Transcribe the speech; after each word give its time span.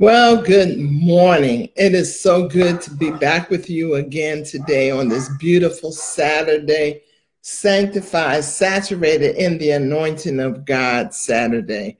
Well, 0.00 0.40
good 0.40 0.78
morning. 0.78 1.70
It 1.74 1.92
is 1.92 2.20
so 2.20 2.46
good 2.46 2.80
to 2.82 2.94
be 2.94 3.10
back 3.10 3.50
with 3.50 3.68
you 3.68 3.96
again 3.96 4.44
today 4.44 4.92
on 4.92 5.08
this 5.08 5.28
beautiful 5.38 5.90
Saturday, 5.90 7.02
sanctified, 7.40 8.44
saturated 8.44 9.34
in 9.34 9.58
the 9.58 9.72
anointing 9.72 10.38
of 10.38 10.64
God 10.64 11.12
Saturday. 11.12 11.98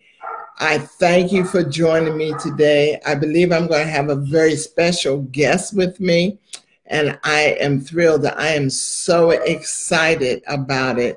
I 0.61 0.79
thank 0.79 1.33
you 1.33 1.45
for 1.45 1.65
joining 1.65 2.16
me 2.16 2.34
today. 2.41 3.01
I 3.05 3.16
believe 3.16 3.51
I'm 3.51 3.66
going 3.66 3.84
to 3.84 3.92
have 3.92 4.11
a 4.11 4.15
very 4.15 4.55
special 4.55 5.23
guest 5.23 5.75
with 5.75 5.98
me, 5.98 6.39
and 6.87 7.19
I 7.25 7.56
am 7.59 7.80
thrilled. 7.80 8.25
I 8.25 8.51
am 8.51 8.70
so 8.70 9.30
excited 9.30 10.45
about 10.47 11.01
it. 11.01 11.17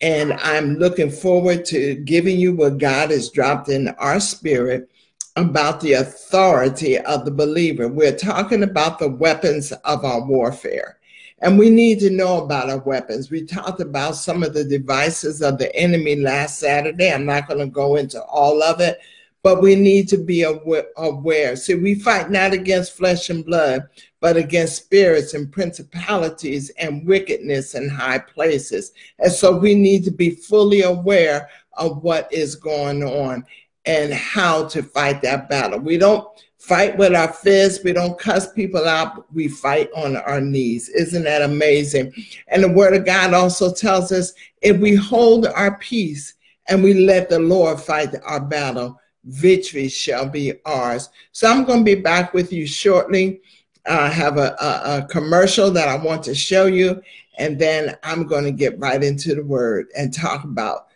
And 0.00 0.34
I'm 0.34 0.76
looking 0.76 1.10
forward 1.10 1.64
to 1.66 1.96
giving 1.96 2.38
you 2.38 2.54
what 2.54 2.78
God 2.78 3.10
has 3.10 3.28
dropped 3.28 3.68
in 3.68 3.88
our 3.98 4.20
spirit 4.20 4.88
about 5.36 5.80
the 5.80 5.94
authority 5.94 6.98
of 6.98 7.24
the 7.24 7.30
believer. 7.30 7.88
We're 7.88 8.16
talking 8.16 8.62
about 8.62 8.98
the 8.98 9.08
weapons 9.08 9.72
of 9.72 10.04
our 10.04 10.24
warfare. 10.24 10.98
And 11.40 11.58
we 11.58 11.70
need 11.70 11.98
to 12.00 12.10
know 12.10 12.44
about 12.44 12.70
our 12.70 12.78
weapons. 12.78 13.30
We 13.30 13.44
talked 13.44 13.80
about 13.80 14.14
some 14.14 14.42
of 14.42 14.54
the 14.54 14.64
devices 14.64 15.42
of 15.42 15.58
the 15.58 15.74
enemy 15.74 16.16
last 16.16 16.60
Saturday. 16.60 17.12
I'm 17.12 17.26
not 17.26 17.48
going 17.48 17.58
to 17.60 17.66
go 17.66 17.96
into 17.96 18.22
all 18.24 18.62
of 18.62 18.80
it, 18.80 19.00
but 19.42 19.60
we 19.60 19.74
need 19.74 20.06
to 20.10 20.18
be 20.18 20.44
aware. 20.44 21.56
See, 21.56 21.74
we 21.74 21.96
fight 21.96 22.30
not 22.30 22.52
against 22.52 22.96
flesh 22.96 23.28
and 23.28 23.44
blood, 23.44 23.88
but 24.20 24.36
against 24.36 24.76
spirits 24.76 25.34
and 25.34 25.50
principalities 25.50 26.70
and 26.78 27.04
wickedness 27.08 27.74
in 27.74 27.88
high 27.88 28.20
places. 28.20 28.92
And 29.18 29.32
so 29.32 29.56
we 29.56 29.74
need 29.74 30.04
to 30.04 30.12
be 30.12 30.30
fully 30.30 30.82
aware 30.82 31.48
of 31.72 32.04
what 32.04 32.32
is 32.32 32.54
going 32.54 33.02
on 33.02 33.44
and 33.84 34.12
how 34.12 34.66
to 34.68 34.82
fight 34.82 35.22
that 35.22 35.48
battle. 35.48 35.78
We 35.78 35.98
don't 35.98 36.26
fight 36.58 36.96
with 36.96 37.14
our 37.14 37.32
fists. 37.32 37.82
We 37.82 37.92
don't 37.92 38.18
cuss 38.18 38.52
people 38.52 38.86
out. 38.86 39.26
We 39.34 39.48
fight 39.48 39.90
on 39.96 40.16
our 40.16 40.40
knees. 40.40 40.88
Isn't 40.88 41.24
that 41.24 41.42
amazing? 41.42 42.12
And 42.48 42.62
the 42.62 42.72
word 42.72 42.94
of 42.94 43.04
God 43.04 43.34
also 43.34 43.72
tells 43.74 44.12
us 44.12 44.32
if 44.60 44.78
we 44.78 44.94
hold 44.94 45.46
our 45.46 45.76
peace 45.78 46.34
and 46.68 46.82
we 46.82 46.94
let 46.94 47.28
the 47.28 47.40
Lord 47.40 47.80
fight 47.80 48.14
our 48.24 48.40
battle, 48.40 49.00
victory 49.24 49.88
shall 49.88 50.28
be 50.28 50.54
ours. 50.64 51.10
So 51.32 51.50
I'm 51.50 51.64
going 51.64 51.80
to 51.80 51.84
be 51.84 52.00
back 52.00 52.32
with 52.32 52.52
you 52.52 52.66
shortly. 52.66 53.40
I 53.86 54.08
have 54.08 54.36
a, 54.36 54.54
a, 54.60 54.98
a 54.98 55.06
commercial 55.08 55.70
that 55.72 55.88
I 55.88 55.96
want 55.96 56.22
to 56.24 56.34
show 56.34 56.66
you, 56.66 57.02
and 57.38 57.58
then 57.58 57.96
I'm 58.04 58.28
going 58.28 58.44
to 58.44 58.52
get 58.52 58.78
right 58.78 59.02
into 59.02 59.34
the 59.34 59.42
word 59.42 59.88
and 59.96 60.14
talk 60.14 60.44
about 60.44 60.86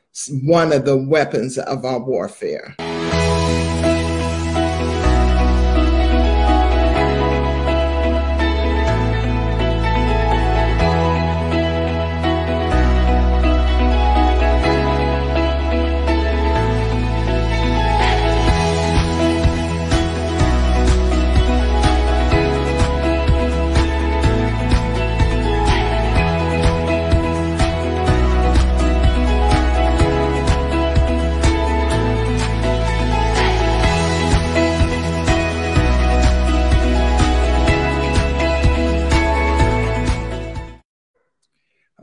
one 0.42 0.72
of 0.72 0.84
the 0.84 0.96
weapons 0.96 1.58
of 1.58 1.84
our 1.84 1.98
warfare. 1.98 2.74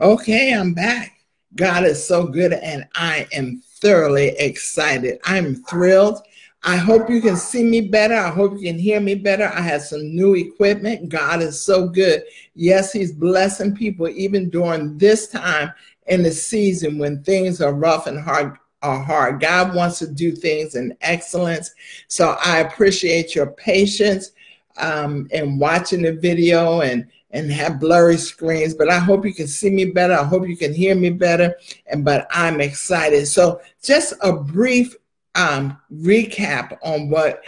Okay, 0.04 0.52
I'm 0.52 0.74
back. 0.74 1.16
God 1.56 1.84
is 1.84 2.06
so 2.06 2.26
good, 2.26 2.52
and 2.52 2.86
I 2.94 3.26
am 3.32 3.62
thoroughly 3.80 4.36
excited. 4.38 5.18
I'm 5.24 5.54
thrilled. 5.64 6.20
I 6.62 6.76
hope 6.76 7.08
you 7.08 7.22
can 7.22 7.38
see 7.38 7.62
me 7.62 7.80
better. 7.80 8.14
I 8.14 8.28
hope 8.28 8.52
you 8.52 8.70
can 8.70 8.78
hear 8.78 9.00
me 9.00 9.14
better. 9.14 9.46
I 9.46 9.62
have 9.62 9.80
some 9.80 10.14
new 10.14 10.34
equipment. 10.34 11.08
God 11.08 11.40
is 11.40 11.58
so 11.58 11.88
good. 11.88 12.22
Yes, 12.54 12.92
He's 12.92 13.12
blessing 13.12 13.74
people 13.74 14.06
even 14.10 14.50
during 14.50 14.98
this 14.98 15.28
time 15.28 15.72
in 16.06 16.22
the 16.22 16.32
season 16.32 16.98
when 16.98 17.22
things 17.22 17.62
are 17.62 17.72
rough 17.72 18.06
and 18.06 18.20
hard 18.20 18.58
are 18.82 19.02
hard. 19.02 19.40
God 19.40 19.74
wants 19.74 20.00
to 20.00 20.06
do 20.06 20.32
things 20.32 20.74
in 20.74 20.94
excellence. 21.00 21.70
So 22.08 22.36
I 22.44 22.58
appreciate 22.58 23.34
your 23.34 23.52
patience 23.52 24.32
um, 24.76 25.28
in 25.30 25.58
watching 25.58 26.02
the 26.02 26.12
video 26.12 26.82
and 26.82 27.08
and 27.34 27.50
have 27.50 27.80
blurry 27.80 28.16
screens, 28.16 28.74
but 28.74 28.88
I 28.88 28.98
hope 28.98 29.26
you 29.26 29.34
can 29.34 29.48
see 29.48 29.68
me 29.68 29.86
better. 29.86 30.14
I 30.14 30.22
hope 30.22 30.48
you 30.48 30.56
can 30.56 30.72
hear 30.72 30.94
me 30.94 31.10
better. 31.10 31.56
And 31.88 32.04
but 32.04 32.26
I'm 32.30 32.60
excited. 32.60 33.26
So 33.26 33.60
just 33.82 34.14
a 34.22 34.32
brief 34.32 34.94
um, 35.34 35.76
recap 35.92 36.78
on 36.82 37.10
what 37.10 37.44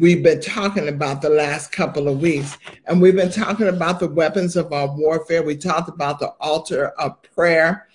we've 0.00 0.24
been 0.24 0.40
talking 0.40 0.88
about 0.88 1.22
the 1.22 1.30
last 1.30 1.70
couple 1.70 2.08
of 2.08 2.20
weeks. 2.20 2.58
And 2.86 3.00
we've 3.00 3.14
been 3.14 3.30
talking 3.30 3.68
about 3.68 4.00
the 4.00 4.08
weapons 4.08 4.56
of 4.56 4.72
our 4.72 4.88
warfare. 4.94 5.44
We 5.44 5.56
talked 5.56 5.88
about 5.88 6.18
the 6.18 6.30
altar 6.40 6.88
of 6.98 7.22
prayer 7.22 7.86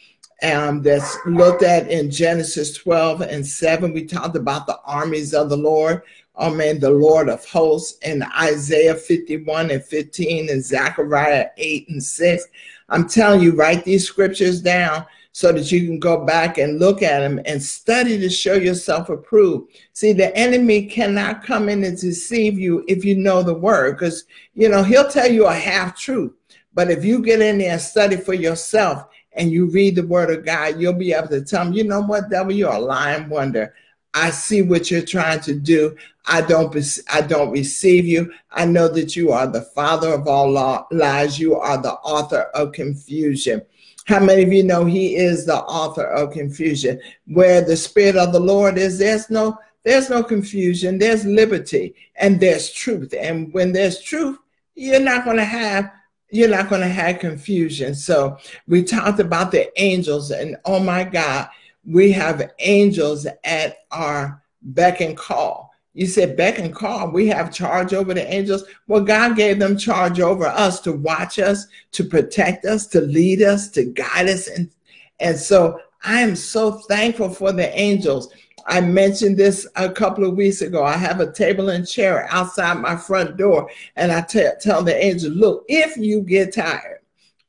um, 0.42 0.82
that's 0.82 1.18
looked 1.26 1.62
at 1.62 1.92
in 1.92 2.10
Genesis 2.10 2.74
12 2.78 3.22
and 3.22 3.46
7. 3.46 3.94
We 3.94 4.06
talked 4.06 4.38
about 4.38 4.66
the 4.66 4.80
armies 4.86 5.34
of 5.34 5.50
the 5.50 5.58
Lord 5.58 6.04
amen, 6.38 6.80
the 6.80 6.90
Lord 6.90 7.30
of 7.30 7.46
hosts 7.46 7.98
in 8.00 8.24
Isaiah 8.40 8.96
51 8.96 9.72
and 9.72 9.84
15 9.84 10.50
and 10.50 10.64
Zechariah 10.64 11.48
8 11.58 11.90
and 11.90 12.04
6. 12.04 12.46
I'm 12.90 13.08
telling 13.08 13.42
you, 13.42 13.56
write 13.56 13.86
these 13.86 14.08
scriptures 14.08 14.62
down 14.62 15.06
so 15.32 15.52
that 15.52 15.72
you 15.72 15.88
can 15.88 16.00
go 16.00 16.26
back 16.26 16.60
and 16.60 16.80
look 16.80 17.02
at 17.02 17.20
them 17.20 17.40
and 17.46 17.62
study 17.62 18.20
to 18.20 18.30
show 18.30 18.54
yourself 18.54 19.10
approved. 19.10 19.72
See, 19.94 20.14
the 20.14 20.36
enemy 20.38 20.86
cannot 20.86 21.44
come 21.44 21.70
in 21.70 21.84
and 21.84 22.00
deceive 22.00 22.60
you 22.60 22.84
if 22.88 23.04
you 23.04 23.16
know 23.16 23.42
the 23.42 23.54
word, 23.54 23.98
because, 23.98 24.26
you 24.54 24.70
know, 24.70 24.84
he'll 24.84 25.10
tell 25.10 25.32
you 25.32 25.48
a 25.48 25.54
half 25.54 25.98
truth. 25.98 26.34
But 26.76 26.92
if 26.92 27.04
you 27.04 27.22
get 27.22 27.42
in 27.42 27.60
there 27.60 27.74
and 27.74 27.82
study 27.82 28.16
for 28.16 28.34
yourself 28.34 29.06
and 29.34 29.52
you 29.52 29.72
read 29.72 29.96
the 29.96 30.06
word 30.06 30.30
of 30.30 30.46
God, 30.46 30.80
you'll 30.80 30.94
be 30.94 31.14
able 31.14 31.30
to 31.30 31.44
tell 31.44 31.66
him, 31.66 31.74
you 31.74 31.84
know 31.84 32.02
what, 32.02 32.30
devil, 32.30 32.52
you're 32.52 32.72
a 32.72 32.80
lying 32.80 33.30
wonder. 33.30 33.74
I 34.14 34.30
see 34.30 34.62
what 34.62 34.92
you're 34.92 35.02
trying 35.02 35.42
to 35.42 35.56
do. 35.56 35.96
I 36.26 36.42
don't, 36.42 36.76
I 37.12 37.22
don't 37.22 37.52
receive 37.52 38.06
you. 38.06 38.32
I 38.52 38.66
know 38.66 38.88
that 38.90 39.16
you 39.16 39.32
are 39.32 39.48
the 39.48 39.62
father 39.62 40.14
of 40.14 40.28
all 40.28 40.86
lies. 40.92 41.40
You 41.40 41.56
are 41.56 41.82
the 41.82 41.94
author 41.94 42.44
of 42.54 42.72
confusion. 42.72 43.62
How 44.06 44.20
many 44.20 44.44
of 44.44 44.52
you 44.52 44.64
know 44.64 44.86
he 44.86 45.16
is 45.16 45.46
the 45.46 45.58
author 45.58 46.06
of 46.06 46.34
confusion? 46.34 47.00
Where 47.28 47.62
the 47.62 47.76
spirit 47.76 48.16
of 48.16 48.34
the 48.34 48.40
Lord 48.40 48.78
is, 48.78 49.00
there's 49.00 49.30
no, 49.30 49.58
there's 49.84 50.10
no 50.10 50.24
confusion. 50.24 50.98
There's 50.98 51.26
liberty 51.26 51.96
and 52.16 52.40
there's 52.40 52.72
truth. 52.72 53.14
And 53.18 53.54
when 53.54 53.72
there's 53.72 54.02
truth, 54.02 54.38
you're 54.76 55.00
not 55.00 55.26
going 55.26 55.38
to 55.38 55.46
have 55.46 55.92
you're 56.34 56.50
not 56.50 56.68
going 56.68 56.82
to 56.82 56.88
have 56.88 57.20
confusion. 57.20 57.94
So 57.94 58.40
we 58.68 58.84
talked 58.84 59.20
about 59.20 59.52
the 59.52 59.72
angels 59.80 60.32
and 60.32 60.58
oh 60.66 60.80
my 60.80 61.04
God, 61.04 61.48
we 61.86 62.12
have 62.12 62.54
angels 62.60 63.28
at 63.44 63.78
our 63.92 64.42
beck 64.62 65.02
and 65.02 65.18
call. 65.18 65.72
You 65.94 66.08
said 66.08 66.36
beck 66.36 66.58
and 66.58 66.74
call. 66.74 67.12
We 67.12 67.28
have 67.28 67.54
charge 67.54 67.94
over 67.94 68.14
the 68.14 68.34
angels. 68.34 68.64
Well, 68.88 69.04
God 69.04 69.36
gave 69.36 69.60
them 69.60 69.78
charge 69.78 70.20
over 70.20 70.46
us 70.46 70.80
to 70.82 70.94
watch 70.94 71.38
us, 71.38 71.68
to 71.92 72.04
protect 72.04 72.66
us, 72.66 72.88
to 72.88 73.02
lead 73.02 73.44
us, 73.44 73.70
to 73.72 73.86
guide 73.86 74.28
us. 74.28 74.48
And, 74.48 74.72
and 75.20 75.38
so 75.38 75.80
I 76.04 76.22
am 76.22 76.36
so 76.36 76.72
thankful 76.72 77.30
for 77.30 77.52
the 77.52 77.72
angels. 77.80 78.34
I 78.66 78.82
mentioned 78.82 79.38
this 79.38 79.68
a 79.76 79.90
couple 79.90 80.26
of 80.26 80.36
weeks 80.36 80.62
ago. 80.62 80.84
I 80.84 80.98
have 80.98 81.20
a 81.20 81.32
table 81.32 81.70
and 81.70 81.88
chair 81.88 82.28
outside 82.32 82.76
my 82.76 82.96
front 82.96 83.38
door, 83.38 83.70
and 83.96 84.12
I 84.12 84.22
tell 84.22 84.84
the 84.84 84.96
angel, 84.96 85.32
look, 85.32 85.66
if 85.68 85.98
you 85.98 86.22
get 86.22 86.54
tired, 86.54 87.00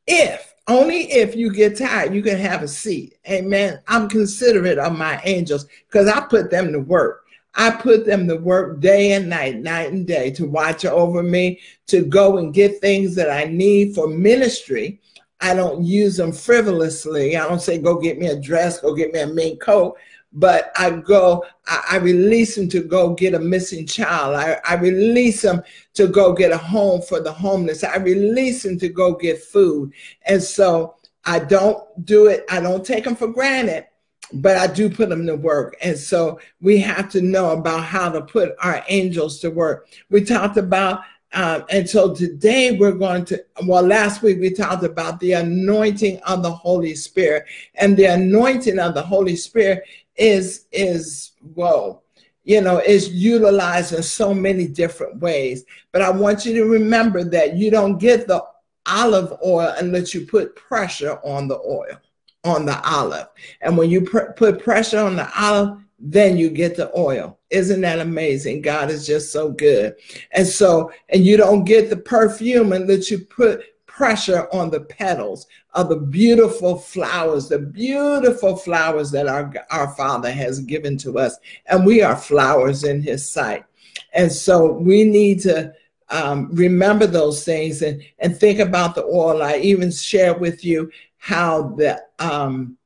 if 0.06 0.53
only 0.66 1.12
if 1.12 1.36
you 1.36 1.52
get 1.52 1.78
tired, 1.78 2.14
you 2.14 2.22
can 2.22 2.38
have 2.38 2.62
a 2.62 2.68
seat. 2.68 3.16
Amen. 3.28 3.80
I'm 3.86 4.08
considerate 4.08 4.78
of 4.78 4.96
my 4.96 5.20
angels 5.24 5.66
because 5.86 6.08
I 6.08 6.20
put 6.20 6.50
them 6.50 6.72
to 6.72 6.80
work. 6.80 7.24
I 7.54 7.70
put 7.70 8.04
them 8.04 8.26
to 8.28 8.36
work 8.36 8.80
day 8.80 9.12
and 9.12 9.28
night, 9.28 9.58
night 9.58 9.92
and 9.92 10.06
day 10.06 10.30
to 10.32 10.46
watch 10.46 10.84
over 10.84 11.22
me, 11.22 11.60
to 11.86 12.04
go 12.04 12.38
and 12.38 12.52
get 12.52 12.80
things 12.80 13.14
that 13.14 13.30
I 13.30 13.44
need 13.44 13.94
for 13.94 14.08
ministry. 14.08 15.00
I 15.40 15.54
don't 15.54 15.84
use 15.84 16.16
them 16.16 16.32
frivolously. 16.32 17.36
I 17.36 17.46
don't 17.46 17.60
say, 17.60 17.78
go 17.78 18.00
get 18.00 18.18
me 18.18 18.26
a 18.26 18.40
dress, 18.40 18.80
go 18.80 18.94
get 18.94 19.12
me 19.12 19.20
a 19.20 19.26
mink 19.26 19.60
coat 19.60 19.96
but 20.34 20.72
I 20.76 20.90
go, 20.90 21.44
I, 21.66 21.84
I, 21.92 21.96
release 21.98 22.56
them 22.56 22.68
to 22.70 22.82
go 22.82 23.14
get 23.14 23.34
a 23.34 23.38
missing 23.38 23.86
child. 23.86 24.34
I, 24.34 24.58
I 24.68 24.74
release 24.74 25.42
them 25.42 25.62
to 25.94 26.08
go 26.08 26.32
get 26.32 26.50
a 26.50 26.58
home 26.58 27.00
for 27.02 27.20
the 27.20 27.32
homeless. 27.32 27.84
I 27.84 27.96
release 27.96 28.64
them 28.64 28.78
to 28.80 28.88
go 28.88 29.14
get 29.14 29.42
food. 29.42 29.92
And 30.26 30.42
so 30.42 30.96
I 31.24 31.38
don't 31.38 32.04
do 32.04 32.26
it, 32.26 32.44
I 32.50 32.60
don't 32.60 32.84
take 32.84 33.04
them 33.04 33.14
for 33.14 33.28
granted, 33.28 33.86
but 34.32 34.56
I 34.56 34.66
do 34.66 34.90
put 34.90 35.08
them 35.08 35.26
to 35.26 35.36
work. 35.36 35.76
And 35.80 35.96
so 35.96 36.40
we 36.60 36.78
have 36.78 37.08
to 37.10 37.22
know 37.22 37.52
about 37.52 37.84
how 37.84 38.10
to 38.10 38.20
put 38.20 38.56
our 38.60 38.84
angels 38.88 39.38
to 39.40 39.50
work. 39.50 39.88
We 40.10 40.24
talked 40.24 40.56
about, 40.56 41.02
uh, 41.32 41.62
and 41.70 41.88
so 41.88 42.14
today 42.14 42.76
we're 42.76 42.92
going 42.92 43.24
to, 43.26 43.44
well, 43.66 43.82
last 43.82 44.22
week 44.22 44.38
we 44.40 44.50
talked 44.50 44.84
about 44.84 45.18
the 45.20 45.32
anointing 45.32 46.18
of 46.26 46.42
the 46.42 46.52
Holy 46.52 46.94
Spirit. 46.94 47.46
And 47.76 47.96
the 47.96 48.06
anointing 48.06 48.78
of 48.78 48.94
the 48.94 49.02
Holy 49.02 49.36
Spirit 49.36 49.84
is, 50.16 50.66
is, 50.72 51.32
whoa, 51.54 52.02
you 52.44 52.60
know, 52.60 52.78
is 52.78 53.08
utilized 53.08 53.92
in 53.92 54.02
so 54.02 54.34
many 54.34 54.68
different 54.68 55.20
ways. 55.20 55.64
But 55.92 56.02
I 56.02 56.10
want 56.10 56.44
you 56.44 56.54
to 56.54 56.64
remember 56.64 57.24
that 57.24 57.56
you 57.56 57.70
don't 57.70 57.98
get 57.98 58.26
the 58.26 58.44
olive 58.86 59.32
oil 59.44 59.74
unless 59.78 60.14
you 60.14 60.26
put 60.26 60.54
pressure 60.56 61.18
on 61.24 61.48
the 61.48 61.58
oil 61.58 61.98
on 62.44 62.66
the 62.66 62.80
olive. 62.88 63.28
And 63.62 63.76
when 63.76 63.90
you 63.90 64.02
pr- 64.02 64.32
put 64.36 64.62
pressure 64.62 64.98
on 64.98 65.16
the 65.16 65.28
olive, 65.38 65.78
then 65.98 66.36
you 66.36 66.50
get 66.50 66.76
the 66.76 66.96
oil. 66.96 67.38
Isn't 67.50 67.80
that 67.80 68.00
amazing? 68.00 68.60
God 68.60 68.90
is 68.90 69.06
just 69.06 69.32
so 69.32 69.50
good. 69.50 69.96
And 70.32 70.46
so, 70.46 70.92
and 71.08 71.24
you 71.24 71.36
don't 71.36 71.64
get 71.64 71.88
the 71.88 71.96
perfume 71.96 72.72
unless 72.72 73.10
you 73.10 73.20
put 73.20 73.62
pressure 73.86 74.48
on 74.52 74.70
the 74.70 74.80
petals 74.80 75.46
of 75.74 75.88
the 75.88 75.96
beautiful 75.96 76.78
flowers, 76.78 77.48
the 77.48 77.58
beautiful 77.58 78.56
flowers 78.56 79.10
that 79.10 79.26
our, 79.26 79.52
our 79.70 79.88
Father 79.94 80.30
has 80.30 80.60
given 80.60 80.96
to 80.98 81.18
us. 81.18 81.36
And 81.66 81.84
we 81.84 82.02
are 82.02 82.16
flowers 82.16 82.84
in 82.84 83.02
His 83.02 83.28
sight. 83.28 83.64
And 84.12 84.30
so 84.30 84.72
we 84.72 85.04
need 85.04 85.40
to 85.42 85.74
um, 86.10 86.48
remember 86.52 87.06
those 87.06 87.44
things 87.44 87.82
and, 87.82 88.02
and 88.20 88.36
think 88.36 88.60
about 88.60 88.94
the 88.94 89.04
oil. 89.04 89.42
I 89.42 89.56
even 89.56 89.90
share 89.90 90.34
with 90.34 90.64
you 90.64 90.90
how 91.18 91.74
the 91.76 92.02
um, 92.18 92.76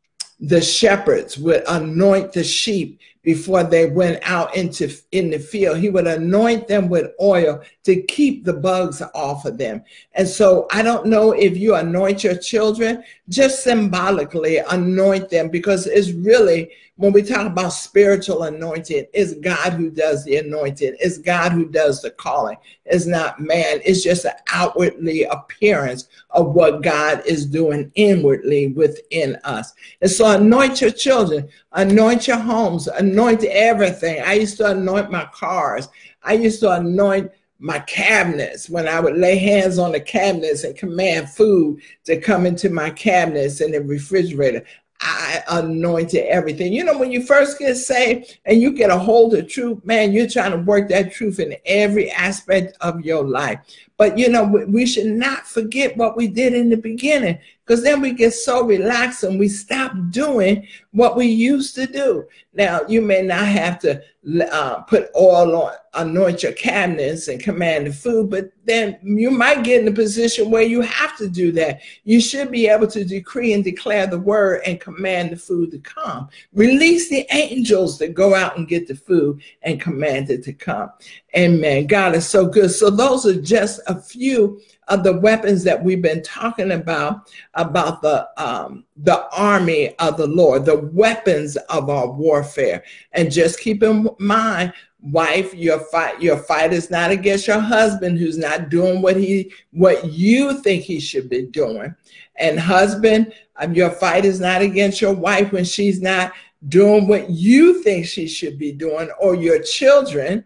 the 0.41 0.61
shepherds 0.61 1.37
would 1.39 1.65
anoint 1.69 2.33
the 2.33 2.45
sheep 2.45 3.01
before 3.23 3.65
they 3.65 3.87
went 3.87 4.19
out 4.23 4.57
into 4.57 4.91
in 5.13 5.31
the 5.31 5.39
field. 5.39 5.79
He 5.79 5.91
would 5.91 6.07
anoint 6.07 6.69
them 6.69 6.89
with 6.89 7.13
oil 7.21 7.61
to 7.85 8.03
keep 8.03 8.45
the 8.45 8.55
bugs 8.55 9.03
off 9.15 9.45
of 9.45 9.59
them. 9.59 9.85
And 10.15 10.27
so 10.27 10.67
i 10.73 10.83
don't 10.83 11.07
know 11.07 11.33
if 11.33 11.57
you 11.57 11.75
anoint 11.75 12.25
your 12.25 12.37
children 12.37 13.05
just 13.29 13.63
symbolically 13.63 14.59
anoint 14.59 15.29
them 15.29 15.49
because 15.49 15.87
it's 15.87 16.13
really 16.13 16.71
when 16.99 17.13
we 17.13 17.23
talk 17.23 17.47
about 17.47 17.69
spiritual 17.69 18.43
anointing, 18.43 19.07
it's 19.13 19.35
God 19.35 19.75
who 19.75 19.89
does 19.89 20.25
the 20.25 20.39
anointing. 20.39 20.97
It's 20.99 21.19
God 21.19 21.53
who 21.53 21.69
does 21.69 22.03
the 22.03 22.11
calling. 22.11 22.57
It's 22.87 23.07
not 23.07 23.39
man. 23.39 23.79
It's 23.85 24.03
just 24.03 24.25
an 24.25 24.33
outwardly 24.53 25.23
appearance 25.23 26.09
of 26.31 26.55
what 26.55 26.83
God 26.83 27.23
is 27.25 27.47
doing 27.47 27.93
inwardly 27.95 28.69
within 28.73 29.37
us. 29.45 29.75
And 30.03 30.11
so 30.11 30.29
anoint 30.29 30.81
your 30.81 30.91
children, 30.91 31.49
anoint 31.71 32.27
your 32.27 32.39
homes, 32.39 32.89
anoint 32.89 33.45
everything. 33.45 34.21
I 34.23 34.33
used 34.33 34.57
to 34.57 34.73
anoint 34.73 35.13
my 35.13 35.27
cars. 35.27 35.89
I 36.25 36.33
used 36.33 36.59
to 36.61 36.73
anoint 36.73 37.31
my 37.61 37.79
cabinets 37.81 38.69
when 38.69 38.89
I 38.89 38.99
would 38.99 39.17
lay 39.17 39.39
hands 39.39 39.79
on 39.79 39.93
the 39.93 40.01
cabinets 40.01 40.65
and 40.65 40.77
command 40.77 41.31
food 41.31 41.81
to 42.07 42.21
come 42.21 42.45
into 42.45 42.71
my 42.71 42.91
cabinets 42.91 43.61
and 43.61 43.73
the 43.73 43.83
refrigerator. 43.83 44.65
I 45.01 45.43
anointed 45.49 46.27
everything. 46.27 46.73
You 46.73 46.85
know, 46.85 46.99
when 46.99 47.13
you 47.13 47.23
first 47.23 47.59
get 47.59 47.77
saved 47.77 48.39
and 48.45 48.61
you 48.61 48.73
get 48.73 48.91
a 48.91 48.99
hold 48.99 49.35
of 49.35 49.49
truth, 49.49 49.85
man, 49.85 50.13
you're 50.13 50.29
trying 50.29 50.51
to 50.51 50.59
work 50.59 50.89
that 50.89 51.13
truth 51.13 51.39
in 51.39 51.57
every 51.67 52.11
aspect 52.11 52.77
of 52.81 53.03
your 53.03 53.25
life. 53.25 53.61
But 53.99 54.17
you 54.17 54.29
know, 54.29 54.45
we 54.45 54.87
should 54.87 55.07
not 55.07 55.47
forget 55.47 55.97
what 55.97 56.17
we 56.17 56.29
did 56.29 56.55
in 56.55 56.71
the 56.71 56.77
beginning 56.77 57.39
because 57.69 57.83
then 57.83 58.01
we 58.01 58.13
get 58.13 58.33
so 58.33 58.65
relaxed 58.65 59.25
and 59.25 59.39
we 59.39 59.49
stop 59.49 59.93
doing 60.11 60.67
what 60.93 61.17
we 61.17 61.27
used 61.27 61.75
to 61.75 61.87
do. 61.87 62.27
Now, 62.55 62.81
you 62.89 63.03
may 63.03 63.21
not 63.21 63.45
have 63.47 63.79
to 63.81 64.03
uh, 64.51 64.81
put 64.83 65.11
oil 65.15 65.55
on, 65.55 65.73
anoint 65.95 66.43
your 66.43 66.53
cabinets 66.53 67.29
and 67.29 67.43
command 67.43 67.87
the 67.87 67.93
food, 67.93 68.31
but 68.31 68.53
then 68.65 68.99
you 69.03 69.31
might 69.31 69.65
get 69.65 69.83
in 69.83 69.89
a 69.89 69.93
position 69.93 70.51
where 70.51 70.63
you 70.63 70.81
have 70.81 71.17
to 71.19 71.29
do 71.29 71.53
that. 71.53 71.81
You 72.05 72.21
should 72.21 72.51
be 72.51 72.69
able 72.69 72.87
to 72.87 73.05
decree 73.05 73.53
and 73.53 73.63
declare 73.63 74.07
the 74.07 74.19
word 74.19 74.63
and 74.65 74.81
command 74.81 75.31
the 75.31 75.37
food 75.37 75.71
to 75.73 75.79
come. 75.79 76.29
Release 76.55 77.11
the 77.11 77.27
angels 77.31 77.99
that 77.99 78.15
go 78.15 78.35
out 78.35 78.57
and 78.57 78.67
get 78.67 78.89
the 78.89 78.95
food 78.95 79.43
and 79.63 79.81
command 79.81 80.31
it 80.31 80.43
to 80.45 80.53
come. 80.55 80.91
Amen. 81.39 81.87
God 81.87 82.17
is 82.17 82.27
so 82.27 82.47
good. 82.49 82.69
So 82.73 82.91
those 82.91 83.25
are 83.25 83.41
just 83.41 83.81
a 83.87 83.95
few 83.95 84.61
of 84.89 85.05
the 85.05 85.21
weapons 85.21 85.63
that 85.63 85.81
we've 85.81 86.03
been 86.03 86.21
talking 86.25 86.73
about, 86.73 87.31
about 87.55 88.03
the 88.03 88.29
um, 88.43 88.85
the 88.97 89.25
army 89.29 89.97
of 89.99 90.17
the 90.17 90.27
Lord, 90.27 90.65
the 90.65 90.91
weapons 90.93 91.55
of 91.69 91.91
our 91.91 92.11
warfare. 92.11 92.83
And 93.13 93.31
just 93.31 93.61
keep 93.61 93.85
in 93.85 94.09
mind, 94.19 94.73
wife, 95.01 95.55
your 95.55 95.79
fight, 95.79 96.21
your 96.21 96.39
fight 96.39 96.73
is 96.73 96.91
not 96.91 97.13
against 97.13 97.47
your 97.47 97.61
husband 97.61 98.19
who's 98.19 98.39
not 98.39 98.69
doing 98.69 99.01
what 99.01 99.17
he 99.17 99.53
what 99.71 100.07
you 100.07 100.61
think 100.61 100.83
he 100.83 100.99
should 100.99 101.31
be 101.31 101.43
doing. 101.43 101.95
And 102.35 102.59
husband, 102.59 103.33
um, 103.59 103.75
your 103.75 103.91
fight 103.91 104.25
is 104.25 104.41
not 104.41 104.61
against 104.61 105.01
your 105.01 105.15
wife 105.15 105.53
when 105.53 105.65
she's 105.65 106.03
not 106.03 106.33
doing 106.67 107.07
what 107.07 107.31
you 107.31 107.81
think 107.85 108.07
she 108.07 108.27
should 108.27 108.59
be 108.59 108.73
doing, 108.73 109.09
or 109.21 109.37
your 109.37 109.63
children 109.63 110.45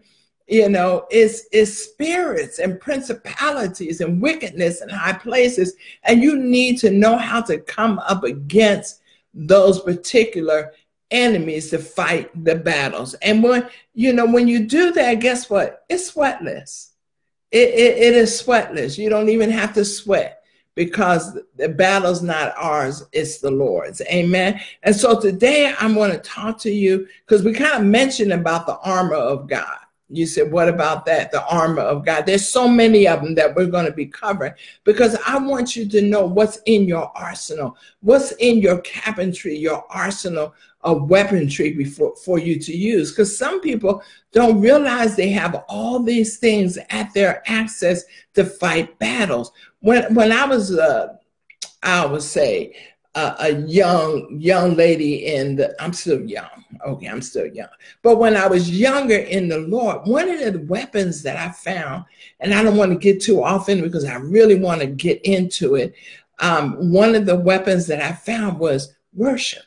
you 0.53 0.69
know 0.69 1.07
it's 1.09 1.47
it's 1.51 1.75
spirits 1.75 2.59
and 2.59 2.79
principalities 2.79 4.01
and 4.01 4.21
wickedness 4.21 4.83
in 4.83 4.89
high 4.89 5.13
places 5.13 5.73
and 6.03 6.21
you 6.21 6.37
need 6.37 6.77
to 6.77 6.91
know 6.91 7.17
how 7.17 7.41
to 7.41 7.57
come 7.57 7.97
up 7.99 8.23
against 8.23 9.01
those 9.33 9.81
particular 9.81 10.71
enemies 11.09 11.71
to 11.71 11.79
fight 11.79 12.29
the 12.45 12.53
battles 12.53 13.15
and 13.15 13.41
when 13.41 13.67
you 13.95 14.13
know 14.13 14.27
when 14.27 14.47
you 14.47 14.67
do 14.67 14.91
that 14.91 15.15
guess 15.15 15.49
what 15.49 15.85
it's 15.89 16.11
sweatless 16.11 16.91
it, 17.51 17.69
it, 17.69 17.97
it 17.97 18.13
is 18.13 18.41
sweatless 18.41 18.95
you 18.95 19.09
don't 19.09 19.29
even 19.29 19.49
have 19.49 19.73
to 19.73 19.83
sweat 19.83 20.43
because 20.75 21.37
the 21.55 21.69
battle's 21.69 22.23
not 22.23 22.51
ours, 22.57 23.03
it's 23.11 23.37
the 23.37 23.51
Lord's. 23.51 24.01
Amen. 24.11 24.59
And 24.81 24.95
so 24.95 25.19
today 25.19 25.71
I'm 25.79 25.93
going 25.93 26.09
to 26.09 26.17
talk 26.17 26.57
to 26.61 26.71
you 26.71 27.07
because 27.27 27.43
we 27.43 27.53
kind 27.53 27.75
of 27.75 27.83
mentioned 27.83 28.33
about 28.33 28.65
the 28.65 28.79
armor 28.79 29.13
of 29.13 29.47
God. 29.47 29.77
You 30.15 30.25
said, 30.25 30.51
what 30.51 30.69
about 30.69 31.05
that? 31.05 31.31
The 31.31 31.45
armor 31.47 31.81
of 31.81 32.05
God. 32.05 32.25
There's 32.25 32.47
so 32.47 32.67
many 32.67 33.07
of 33.07 33.21
them 33.21 33.35
that 33.35 33.55
we're 33.55 33.67
going 33.67 33.85
to 33.85 33.91
be 33.91 34.05
covering 34.05 34.53
because 34.83 35.17
I 35.25 35.37
want 35.37 35.75
you 35.75 35.87
to 35.89 36.01
know 36.01 36.25
what's 36.25 36.59
in 36.65 36.85
your 36.85 37.11
arsenal, 37.17 37.77
what's 38.01 38.31
in 38.33 38.59
your 38.59 38.81
cabinetry, 38.81 39.59
your 39.59 39.85
arsenal 39.89 40.53
of 40.81 41.09
weaponry 41.09 41.73
before, 41.73 42.15
for 42.17 42.37
you 42.37 42.59
to 42.59 42.75
use. 42.75 43.11
Because 43.11 43.37
some 43.37 43.61
people 43.61 44.03
don't 44.31 44.61
realize 44.61 45.15
they 45.15 45.29
have 45.29 45.63
all 45.67 45.99
these 45.99 46.37
things 46.37 46.77
at 46.89 47.13
their 47.13 47.41
access 47.47 48.03
to 48.33 48.45
fight 48.45 48.97
battles. 48.99 49.51
When, 49.79 50.13
when 50.13 50.31
I 50.31 50.45
was, 50.45 50.77
uh, 50.77 51.15
I 51.81 52.05
would 52.05 52.23
say, 52.23 52.75
a 53.15 53.51
young 53.67 54.27
young 54.39 54.75
lady 54.75 55.27
in 55.35 55.55
the 55.55 55.75
i'm 55.81 55.93
still 55.93 56.21
young. 56.21 56.65
Okay 56.85 57.07
i'm 57.07 57.21
still 57.21 57.45
young. 57.45 57.69
But 58.01 58.17
when 58.17 58.35
i 58.35 58.47
was 58.47 58.71
younger 58.71 59.17
in 59.17 59.47
the 59.47 59.59
lord 59.59 60.07
one 60.07 60.29
of 60.29 60.39
the 60.39 60.59
weapons 60.67 61.21
that 61.23 61.37
i 61.37 61.51
found 61.51 62.05
and 62.39 62.53
i 62.53 62.63
don't 62.63 62.77
want 62.77 62.91
to 62.91 62.97
get 62.97 63.21
too 63.21 63.43
often 63.43 63.81
because 63.81 64.05
i 64.05 64.15
really 64.15 64.55
want 64.55 64.81
to 64.81 64.87
get 64.87 65.21
into 65.21 65.75
it 65.75 65.93
um, 66.39 66.91
one 66.91 67.13
of 67.13 67.27
the 67.27 67.35
weapons 67.35 67.85
that 67.87 68.01
i 68.01 68.11
found 68.11 68.57
was 68.57 68.95
worship 69.13 69.63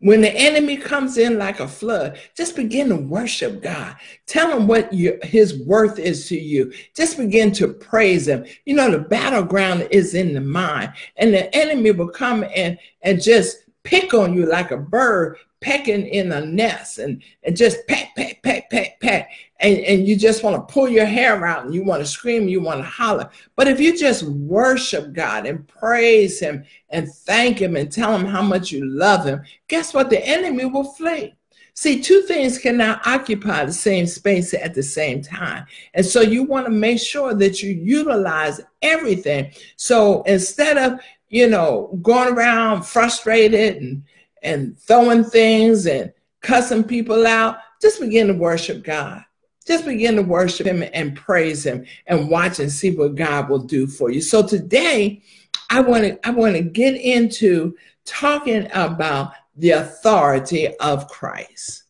when 0.00 0.20
the 0.20 0.30
enemy 0.30 0.76
comes 0.76 1.18
in 1.18 1.38
like 1.38 1.58
a 1.58 1.66
flood, 1.66 2.18
just 2.36 2.54
begin 2.54 2.88
to 2.88 2.96
worship 2.96 3.62
God. 3.62 3.96
Tell 4.26 4.56
him 4.56 4.68
what 4.68 4.92
you, 4.92 5.18
his 5.24 5.60
worth 5.64 5.98
is 5.98 6.28
to 6.28 6.38
you. 6.38 6.72
Just 6.96 7.16
begin 7.16 7.50
to 7.52 7.68
praise 7.68 8.28
him. 8.28 8.44
You 8.64 8.76
know, 8.76 8.90
the 8.90 9.00
battleground 9.00 9.88
is 9.90 10.14
in 10.14 10.34
the 10.34 10.40
mind, 10.40 10.92
and 11.16 11.34
the 11.34 11.54
enemy 11.54 11.90
will 11.90 12.10
come 12.10 12.44
and, 12.54 12.78
and 13.02 13.20
just 13.20 13.64
pick 13.82 14.14
on 14.14 14.34
you 14.34 14.46
like 14.46 14.70
a 14.70 14.76
bird 14.76 15.38
pecking 15.60 16.06
in 16.06 16.32
a 16.32 16.44
nest 16.44 16.98
and, 16.98 17.22
and 17.42 17.56
just 17.56 17.86
peck, 17.88 18.14
peck, 18.16 18.42
peck, 18.42 18.70
peck, 18.70 19.00
peck. 19.00 19.30
And, 19.60 19.78
and 19.80 20.06
you 20.06 20.16
just 20.16 20.44
want 20.44 20.56
to 20.56 20.72
pull 20.72 20.88
your 20.88 21.06
hair 21.06 21.44
out 21.44 21.64
and 21.64 21.74
you 21.74 21.82
want 21.82 22.00
to 22.00 22.06
scream, 22.06 22.48
you 22.48 22.60
want 22.60 22.80
to 22.80 22.86
holler. 22.86 23.28
But 23.56 23.68
if 23.68 23.80
you 23.80 23.96
just 23.98 24.22
worship 24.22 25.12
God 25.12 25.46
and 25.46 25.66
praise 25.66 26.38
Him 26.38 26.64
and 26.90 27.12
thank 27.12 27.60
Him 27.60 27.76
and 27.76 27.90
tell 27.90 28.16
Him 28.16 28.24
how 28.24 28.42
much 28.42 28.70
you 28.70 28.86
love 28.86 29.24
Him, 29.24 29.42
guess 29.66 29.92
what? 29.92 30.10
The 30.10 30.24
enemy 30.24 30.64
will 30.64 30.84
flee. 30.84 31.34
See, 31.74 32.00
two 32.00 32.22
things 32.22 32.58
cannot 32.58 33.06
occupy 33.06 33.64
the 33.64 33.72
same 33.72 34.08
space 34.08 34.52
at 34.52 34.74
the 34.74 34.82
same 34.82 35.22
time. 35.22 35.64
And 35.94 36.04
so 36.04 36.20
you 36.20 36.42
want 36.42 36.66
to 36.66 36.72
make 36.72 36.98
sure 36.98 37.34
that 37.34 37.62
you 37.62 37.70
utilize 37.70 38.60
everything. 38.82 39.52
So 39.76 40.22
instead 40.22 40.76
of, 40.76 40.98
you 41.28 41.48
know, 41.48 41.96
going 42.02 42.34
around 42.34 42.82
frustrated 42.82 43.76
and 43.80 44.02
and 44.42 44.78
throwing 44.78 45.24
things 45.24 45.86
and 45.86 46.12
cussing 46.40 46.84
people 46.84 47.26
out, 47.26 47.58
just 47.80 48.00
begin 48.00 48.28
to 48.28 48.34
worship 48.34 48.84
God. 48.84 49.24
Just 49.66 49.84
begin 49.84 50.16
to 50.16 50.22
worship 50.22 50.66
Him 50.66 50.82
and 50.94 51.14
praise 51.14 51.64
Him 51.64 51.84
and 52.06 52.30
watch 52.30 52.58
and 52.58 52.72
see 52.72 52.96
what 52.96 53.16
God 53.16 53.48
will 53.48 53.58
do 53.58 53.86
for 53.86 54.10
you. 54.10 54.22
So 54.22 54.46
today, 54.46 55.22
I 55.70 55.80
want 55.80 56.04
to 56.04 56.26
I 56.26 56.30
want 56.30 56.56
to 56.56 56.62
get 56.62 56.94
into 56.94 57.76
talking 58.04 58.68
about 58.72 59.32
the 59.56 59.70
authority 59.70 60.74
of 60.78 61.08
Christ. 61.08 61.84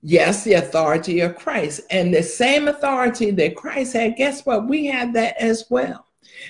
Yes, 0.00 0.44
the 0.44 0.54
authority 0.54 1.20
of 1.20 1.34
Christ. 1.34 1.80
And 1.90 2.14
the 2.14 2.22
same 2.22 2.68
authority 2.68 3.32
that 3.32 3.56
Christ 3.56 3.94
had, 3.94 4.16
guess 4.16 4.46
what? 4.46 4.68
We 4.68 4.86
have 4.86 5.12
that 5.14 5.36
as 5.38 5.64
well. 5.68 6.06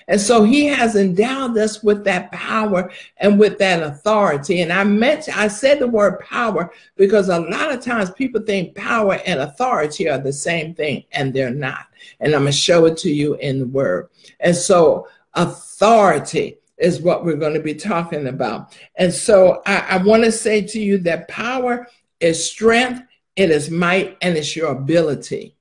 And 0.06 0.20
so 0.20 0.44
he 0.44 0.66
has 0.66 0.96
endowed 0.96 1.56
us 1.58 1.82
with 1.82 2.04
that 2.04 2.30
power 2.32 2.90
and 3.18 3.38
with 3.38 3.58
that 3.58 3.82
authority. 3.82 4.60
And 4.60 4.72
I 4.72 4.84
mentioned, 4.84 5.36
I 5.36 5.48
said 5.48 5.78
the 5.78 5.86
word 5.86 6.20
power 6.20 6.72
because 6.96 7.28
a 7.28 7.40
lot 7.40 7.72
of 7.72 7.80
times 7.80 8.10
people 8.10 8.40
think 8.42 8.74
power 8.74 9.20
and 9.26 9.40
authority 9.40 10.08
are 10.08 10.18
the 10.18 10.32
same 10.32 10.74
thing, 10.74 11.04
and 11.12 11.32
they're 11.32 11.50
not. 11.50 11.86
And 12.20 12.34
I'm 12.34 12.42
going 12.42 12.52
to 12.52 12.58
show 12.58 12.84
it 12.86 12.96
to 12.98 13.10
you 13.10 13.34
in 13.34 13.58
the 13.58 13.66
word. 13.66 14.08
And 14.40 14.56
so, 14.56 15.08
authority 15.34 16.58
is 16.78 17.02
what 17.02 17.24
we're 17.24 17.36
going 17.36 17.54
to 17.54 17.60
be 17.60 17.74
talking 17.74 18.28
about. 18.28 18.76
And 18.96 19.12
so, 19.12 19.62
I, 19.66 19.78
I 19.78 19.96
want 19.98 20.24
to 20.24 20.32
say 20.32 20.62
to 20.62 20.80
you 20.80 20.98
that 20.98 21.28
power 21.28 21.86
is 22.20 22.50
strength, 22.50 23.02
it 23.36 23.50
is 23.50 23.70
might, 23.70 24.16
and 24.22 24.36
it's 24.36 24.56
your 24.56 24.72
ability. 24.72 25.54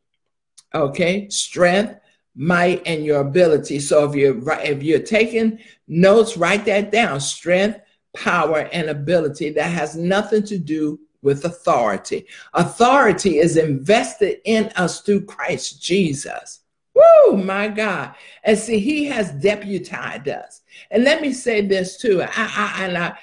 Okay, 0.74 1.30
strength 1.30 2.00
might, 2.38 2.84
and 2.86 3.04
your 3.04 3.22
ability. 3.22 3.80
So 3.80 4.08
if 4.10 4.16
you're 4.16 4.38
if 4.62 4.84
you're 4.84 5.00
taking 5.00 5.60
notes, 5.88 6.38
write 6.38 6.66
that 6.66 6.92
down. 6.92 7.20
Strength, 7.20 7.82
power, 8.16 8.70
and 8.72 8.90
ability. 8.90 9.50
That 9.50 9.72
has 9.72 9.96
nothing 9.96 10.44
to 10.44 10.58
do 10.58 11.00
with 11.22 11.44
authority. 11.46 12.28
Authority 12.54 13.40
is 13.40 13.58
invested 13.58 14.38
in 14.46 14.66
us 14.76 15.02
through 15.02 15.26
Christ 15.26 15.82
Jesus. 15.82 16.62
Woo, 16.94 17.38
my 17.38 17.68
God. 17.68 18.16
And 18.44 18.58
see, 18.58 18.80
he 18.80 19.06
has 19.06 19.32
deputized 19.32 20.30
us. 20.30 20.62
And 20.92 21.04
let 21.04 21.22
me 21.22 21.34
say 21.34 21.62
this 21.62 21.98
too. 21.98 22.22
I, 22.22 22.30
I, 22.36 22.86
and 22.86 22.98
I, 22.98 23.18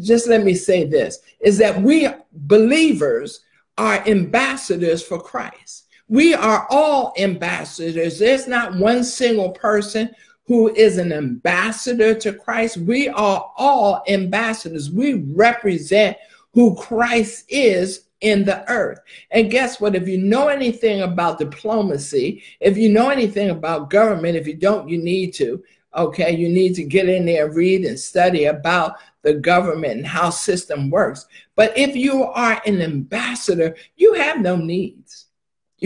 just 0.00 0.28
let 0.28 0.44
me 0.44 0.54
say 0.54 0.84
this 0.84 1.20
is 1.40 1.58
that 1.58 1.80
we 1.80 2.08
believers 2.32 3.40
are 3.78 4.06
ambassadors 4.06 5.02
for 5.02 5.20
Christ. 5.20 5.85
We 6.08 6.34
are 6.34 6.66
all 6.70 7.14
ambassadors. 7.18 8.18
There's 8.18 8.46
not 8.46 8.76
one 8.76 9.02
single 9.02 9.50
person 9.50 10.14
who 10.44 10.72
is 10.74 10.98
an 10.98 11.12
ambassador 11.12 12.14
to 12.14 12.32
Christ. 12.32 12.76
We 12.76 13.08
are 13.08 13.52
all 13.56 14.04
ambassadors. 14.06 14.90
We 14.90 15.14
represent 15.14 16.16
who 16.52 16.76
Christ 16.76 17.46
is 17.48 18.04
in 18.20 18.44
the 18.44 18.68
earth. 18.70 19.00
And 19.32 19.50
guess 19.50 19.80
what? 19.80 19.96
If 19.96 20.06
you 20.06 20.18
know 20.18 20.48
anything 20.48 21.02
about 21.02 21.38
diplomacy, 21.38 22.42
if 22.60 22.76
you 22.76 22.88
know 22.88 23.10
anything 23.10 23.50
about 23.50 23.90
government, 23.90 24.36
if 24.36 24.46
you 24.46 24.54
don't, 24.54 24.88
you 24.88 24.98
need 24.98 25.34
to. 25.34 25.62
Okay, 25.94 26.36
you 26.36 26.48
need 26.48 26.74
to 26.74 26.84
get 26.84 27.08
in 27.08 27.26
there, 27.26 27.50
read 27.50 27.84
and 27.84 27.98
study 27.98 28.44
about 28.44 28.96
the 29.22 29.34
government 29.34 29.98
and 29.98 30.06
how 30.06 30.30
system 30.30 30.90
works. 30.90 31.26
But 31.56 31.76
if 31.76 31.96
you 31.96 32.22
are 32.22 32.60
an 32.64 32.80
ambassador, 32.82 33.76
you 33.96 34.14
have 34.14 34.40
no 34.40 34.56
needs. 34.56 35.25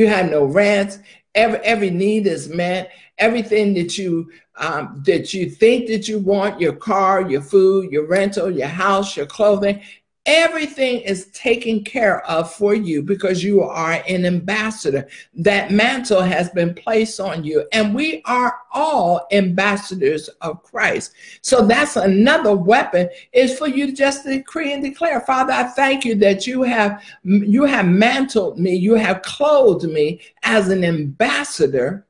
You 0.01 0.07
have 0.07 0.31
no 0.31 0.47
rent. 0.47 0.99
Every 1.35 1.59
every 1.59 1.91
need 1.91 2.27
is 2.27 2.49
met. 2.49 2.91
Everything 3.19 3.75
that 3.75 3.99
you 3.99 4.31
um, 4.57 5.03
that 5.05 5.35
you 5.35 5.51
think 5.51 5.89
that 5.89 6.09
you 6.09 6.19
want, 6.19 6.59
your 6.59 6.73
car, 6.73 7.31
your 7.31 7.43
food, 7.43 7.93
your 7.93 8.07
rental, 8.07 8.51
your 8.51 8.67
house, 8.67 9.15
your 9.15 9.27
clothing, 9.27 9.83
Everything 10.33 11.01
is 11.01 11.27
taken 11.33 11.83
care 11.83 12.25
of 12.25 12.55
for 12.55 12.73
you 12.73 13.03
because 13.03 13.43
you 13.43 13.65
are 13.65 14.01
an 14.07 14.25
ambassador. 14.25 15.09
That 15.35 15.73
mantle 15.73 16.23
has 16.23 16.51
been 16.51 16.73
placed 16.73 17.19
on 17.19 17.43
you, 17.43 17.67
and 17.73 17.93
we 17.93 18.23
are 18.27 18.61
all 18.71 19.27
ambassadors 19.33 20.29
of 20.41 20.63
Christ. 20.63 21.15
So 21.43 21.67
that's 21.67 21.97
another 21.97 22.55
weapon 22.55 23.09
is 23.33 23.59
for 23.59 23.67
you 23.67 23.87
to 23.87 23.93
just 23.93 24.25
decree 24.25 24.73
and 24.73 24.85
declare, 24.85 25.21
Father, 25.23 25.53
I 25.53 25.65
thank 25.65 26.05
you 26.05 26.15
that 26.17 26.47
you 26.47 26.63
have 26.63 27.03
you 27.25 27.65
have 27.65 27.87
mantled 27.87 28.57
me, 28.57 28.77
you 28.77 28.95
have 28.95 29.23
clothed 29.23 29.91
me 29.91 30.21
as 30.45 30.69
an 30.69 30.85
ambassador 30.85 32.07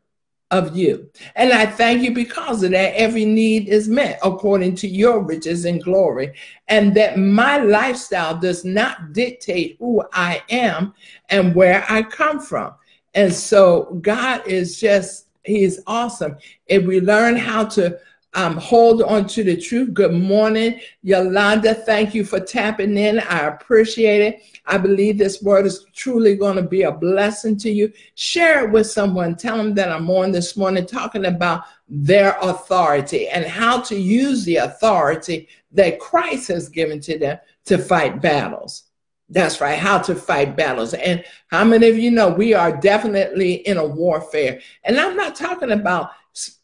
of 0.50 0.76
you. 0.76 1.08
And 1.36 1.52
I 1.52 1.66
thank 1.66 2.02
you 2.02 2.12
because 2.12 2.62
of 2.62 2.72
that. 2.72 2.94
Every 2.94 3.24
need 3.24 3.68
is 3.68 3.88
met 3.88 4.18
according 4.22 4.74
to 4.76 4.88
your 4.88 5.20
riches 5.20 5.64
and 5.64 5.82
glory. 5.82 6.32
And 6.68 6.94
that 6.96 7.18
my 7.18 7.58
lifestyle 7.58 8.36
does 8.36 8.64
not 8.64 9.12
dictate 9.12 9.76
who 9.78 10.02
I 10.12 10.42
am 10.50 10.94
and 11.28 11.54
where 11.54 11.84
I 11.88 12.02
come 12.02 12.40
from. 12.40 12.74
And 13.14 13.32
so 13.32 13.98
God 14.02 14.46
is 14.46 14.80
just, 14.80 15.26
He's 15.44 15.80
awesome. 15.86 16.36
If 16.66 16.84
we 16.84 17.00
learn 17.00 17.36
how 17.36 17.64
to 17.64 17.98
um, 18.34 18.56
hold 18.56 19.02
on 19.02 19.26
to 19.28 19.42
the 19.42 19.60
truth. 19.60 19.92
Good 19.92 20.12
morning, 20.12 20.80
Yolanda. 21.02 21.74
Thank 21.74 22.14
you 22.14 22.24
for 22.24 22.38
tapping 22.38 22.96
in. 22.96 23.18
I 23.18 23.40
appreciate 23.48 24.20
it. 24.22 24.60
I 24.66 24.78
believe 24.78 25.18
this 25.18 25.42
word 25.42 25.66
is 25.66 25.84
truly 25.94 26.36
going 26.36 26.54
to 26.56 26.62
be 26.62 26.82
a 26.82 26.92
blessing 26.92 27.56
to 27.58 27.70
you. 27.70 27.92
Share 28.14 28.64
it 28.64 28.70
with 28.70 28.86
someone. 28.86 29.34
Tell 29.34 29.56
them 29.56 29.74
that 29.74 29.90
I'm 29.90 30.08
on 30.10 30.30
this 30.30 30.56
morning 30.56 30.86
talking 30.86 31.24
about 31.24 31.64
their 31.88 32.38
authority 32.40 33.28
and 33.28 33.44
how 33.44 33.80
to 33.80 33.96
use 33.96 34.44
the 34.44 34.56
authority 34.56 35.48
that 35.72 35.98
Christ 35.98 36.48
has 36.48 36.68
given 36.68 37.00
to 37.00 37.18
them 37.18 37.38
to 37.64 37.78
fight 37.78 38.22
battles. 38.22 38.84
That's 39.28 39.60
right, 39.60 39.78
how 39.78 39.98
to 39.98 40.14
fight 40.16 40.56
battles. 40.56 40.92
And 40.92 41.24
how 41.48 41.64
many 41.64 41.88
of 41.88 41.96
you 41.96 42.10
know 42.10 42.28
we 42.28 42.52
are 42.52 42.76
definitely 42.76 43.54
in 43.54 43.76
a 43.76 43.86
warfare? 43.86 44.60
And 44.84 44.98
I'm 44.98 45.16
not 45.16 45.36
talking 45.36 45.70
about 45.70 46.10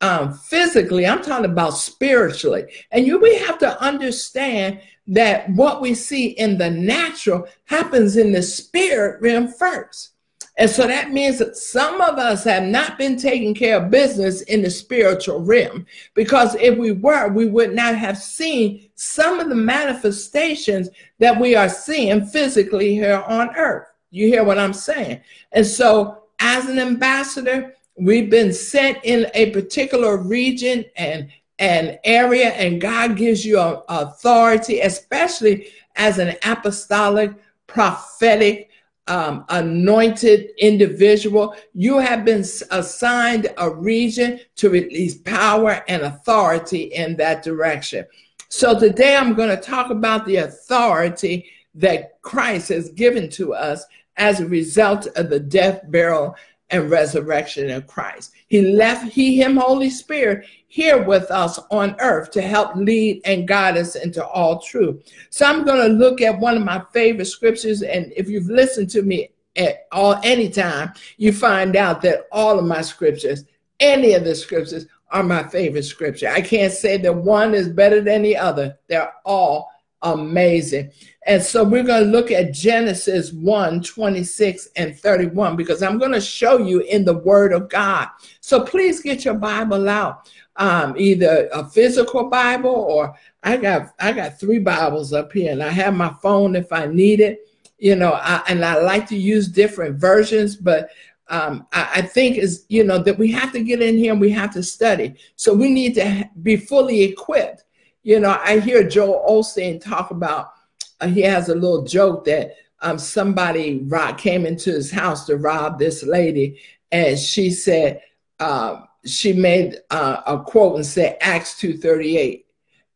um, 0.00 0.35
physically, 0.35 1.06
I'm 1.06 1.23
talking 1.23 1.50
about 1.50 1.71
spiritually. 1.71 2.64
And 2.90 3.06
you, 3.06 3.18
we 3.18 3.37
have 3.38 3.59
to 3.59 3.80
understand 3.83 4.80
that 5.09 5.49
what 5.50 5.80
we 5.80 5.95
see 5.95 6.28
in 6.28 6.59
the 6.59 6.71
natural 6.71 7.47
happens 7.64 8.16
in 8.16 8.33
the 8.33 8.42
spirit 8.42 9.21
realm 9.21 9.49
first. 9.49 10.12
And 10.59 10.71
so 10.71 10.87
that 10.87 11.11
means 11.11 11.38
that 11.38 11.56
some 11.56 12.00
of 12.00 12.18
us 12.18 12.42
have 12.45 12.62
not 12.62 12.97
been 12.97 13.18
taking 13.18 13.54
care 13.54 13.76
of 13.76 13.90
business 13.90 14.40
in 14.42 14.62
the 14.62 14.71
spiritual 14.71 15.40
realm 15.40 15.85
because 16.14 16.54
if 16.54 16.78
we 16.78 16.92
were, 16.92 17.28
we 17.28 17.47
would 17.47 17.75
not 17.75 17.95
have 17.95 18.16
seen 18.16 18.88
some 18.95 19.38
of 19.38 19.50
the 19.50 19.54
manifestations 19.54 20.88
that 21.18 21.38
we 21.38 21.54
are 21.54 21.68
seeing 21.68 22.25
physically 22.25 22.95
here 22.95 23.23
on 23.26 23.54
earth. 23.54 23.87
You 24.11 24.28
hear 24.28 24.45
what 24.45 24.59
I'm 24.59 24.73
saying? 24.73 25.21
And 25.52 25.66
so, 25.66 26.23
as 26.38 26.66
an 26.68 26.78
ambassador, 26.78 27.75
we've 27.97 28.31
been 28.31 28.53
sent 28.53 28.99
in 29.05 29.26
a 29.35 29.50
particular 29.50 30.17
region 30.17 30.85
and 30.97 31.29
an 31.59 31.99
area, 32.05 32.50
and 32.50 32.81
God 32.81 33.17
gives 33.17 33.45
you 33.45 33.59
a, 33.59 33.83
authority, 33.88 34.81
especially 34.81 35.69
as 35.97 36.19
an 36.19 36.37
apostolic, 36.45 37.33
prophetic, 37.67 38.71
um, 39.09 39.45
anointed 39.49 40.50
individual. 40.59 41.55
You 41.73 41.99
have 41.99 42.25
been 42.25 42.45
assigned 42.71 43.53
a 43.57 43.71
region 43.71 44.41
to 44.57 44.69
release 44.69 45.17
power 45.19 45.85
and 45.88 46.03
authority 46.03 46.83
in 46.83 47.17
that 47.17 47.43
direction. 47.43 48.05
So 48.49 48.79
today 48.79 49.17
I'm 49.17 49.35
going 49.35 49.49
to 49.49 49.57
talk 49.57 49.91
about 49.91 50.26
the 50.26 50.37
authority 50.37 51.47
that 51.75 52.21
Christ 52.23 52.69
has 52.71 52.91
given 52.91 53.29
to 53.31 53.55
us 53.55 53.85
as 54.17 54.41
a 54.41 54.49
result 54.49 55.07
of 55.17 55.31
the 55.31 55.41
death, 55.41 55.83
burial, 55.88 56.35
and 56.70 56.90
resurrection 56.90 57.70
of 57.70 57.87
Christ. 57.87 58.32
He 58.49 58.62
left 58.62 59.12
he, 59.12 59.40
him, 59.40 59.56
Holy 59.56 59.90
Spirit 59.90 60.46
here 60.68 61.02
with 61.02 61.30
us 61.30 61.58
on 61.70 61.96
earth 62.00 62.30
to 62.32 62.42
help 62.42 62.75
lead 62.75 63.23
and 63.25 63.49
guide 63.49 63.76
us 63.76 63.94
into 63.94 64.25
all 64.26 64.61
truth. 64.61 65.02
So 65.30 65.46
I'm 65.46 65.64
going 65.64 65.80
to 65.80 65.96
look 65.96 66.20
at 66.20 66.38
one 66.38 66.56
of 66.56 66.64
my 66.64 66.82
favorite 66.92 67.26
scriptures. 67.26 67.82
And 67.82 68.12
if 68.16 68.28
you've 68.28 68.49
listened 68.49 68.90
to 68.90 69.02
me 69.02 69.30
at 69.56 69.87
all 69.92 70.20
any 70.23 70.50
time, 70.50 70.92
you 71.16 71.32
find 71.32 71.76
out 71.76 72.02
that 72.02 72.26
all 72.32 72.58
of 72.58 72.64
my 72.64 72.82
scriptures, 72.82 73.44
any 73.80 74.14
of 74.14 74.25
the 74.25 74.35
scriptures, 74.35 74.87
are 75.11 75.23
my 75.23 75.44
favorite 75.44 75.85
scripture. 75.85 76.28
I 76.28 76.40
can't 76.40 76.73
say 76.73 76.96
that 76.99 77.14
one 77.14 77.54
is 77.54 77.68
better 77.68 78.00
than 78.00 78.23
the 78.23 78.37
other. 78.37 78.76
They're 78.88 79.12
all 79.25 79.70
amazing. 80.03 80.91
And 81.26 81.43
so 81.43 81.65
we're 81.65 81.83
going 81.83 82.05
to 82.05 82.11
look 82.11 82.31
at 82.31 82.53
Genesis 82.53 83.33
1 83.33 83.83
26 83.83 84.69
and 84.76 84.97
31 84.99 85.57
because 85.57 85.83
I'm 85.83 85.99
going 85.99 86.12
to 86.12 86.21
show 86.21 86.59
you 86.59 86.81
in 86.81 87.05
the 87.05 87.19
Word 87.19 87.53
of 87.53 87.69
God. 87.69 88.09
So 88.41 88.62
please 88.62 89.00
get 89.00 89.25
your 89.25 89.35
Bible 89.35 89.88
out, 89.88 90.31
um, 90.57 90.95
either 90.97 91.49
a 91.53 91.65
physical 91.69 92.29
Bible 92.29 92.71
or 92.71 93.17
I 93.43 93.57
got 93.57 93.95
I 94.00 94.12
got 94.12 94.41
three 94.41 94.59
Bibles 94.59 95.12
up 95.12 95.33
here, 95.33 95.53
and 95.53 95.62
I 95.62 95.69
have 95.69 95.95
my 95.95 96.12
phone 96.21 96.57
if 96.57 96.73
I 96.73 96.87
need 96.87 97.21
it. 97.21 97.49
You 97.79 97.95
know, 97.95 98.15
I, 98.15 98.43
and 98.49 98.65
I 98.65 98.81
like 98.81 99.07
to 99.09 99.17
use 99.17 99.47
different 99.47 100.00
versions, 100.00 100.57
but 100.57 100.88
um, 101.29 101.67
I, 101.73 101.91
I, 101.97 102.03
think 102.03 102.38
is 102.38 102.65
you 102.69 102.83
know 102.83 102.99
that 102.99 103.19
we 103.19 103.31
have 103.33 103.53
to 103.53 103.62
get 103.62 103.83
in 103.83 103.99
here 103.99 104.12
and 104.12 104.21
we 104.21 104.31
have 104.31 104.53
to 104.55 104.62
study. 104.62 105.15
So 105.37 105.55
we 105.55 105.71
need 105.71 105.95
to 105.95 106.29
be 106.43 106.57
fully 106.57 107.03
equipped. 107.03 107.65
You 108.07 108.21
know, 108.21 108.39
I 108.41 108.61
hear 108.61 108.89
Joel 108.89 109.27
Osteen 109.29 109.81
talk 109.81 110.13
about 110.13 110.53
uh, 111.01 111.09
he 111.09 111.23
has 111.23 111.49
a 111.49 111.57
little 111.57 111.83
joke 111.83 112.25
that 112.27 112.55
um, 112.81 113.01
somebody 113.01 113.85
came 114.17 114.47
into 114.47 114.71
his 114.71 114.93
house 114.93 115.27
to 115.27 115.37
rob 115.37 115.81
this 115.81 116.05
lady, 116.05 116.61
and 116.93 117.19
she 117.19 117.51
said 117.51 118.01
uh, 118.39 118.83
she 119.05 119.33
made 119.33 119.81
uh, 119.91 120.23
a 120.25 120.39
quote 120.39 120.77
and 120.77 120.87
said 120.87 121.19
Acts 121.21 121.59
two 121.59 121.77
thirty 121.77 122.17
eight, 122.17 122.47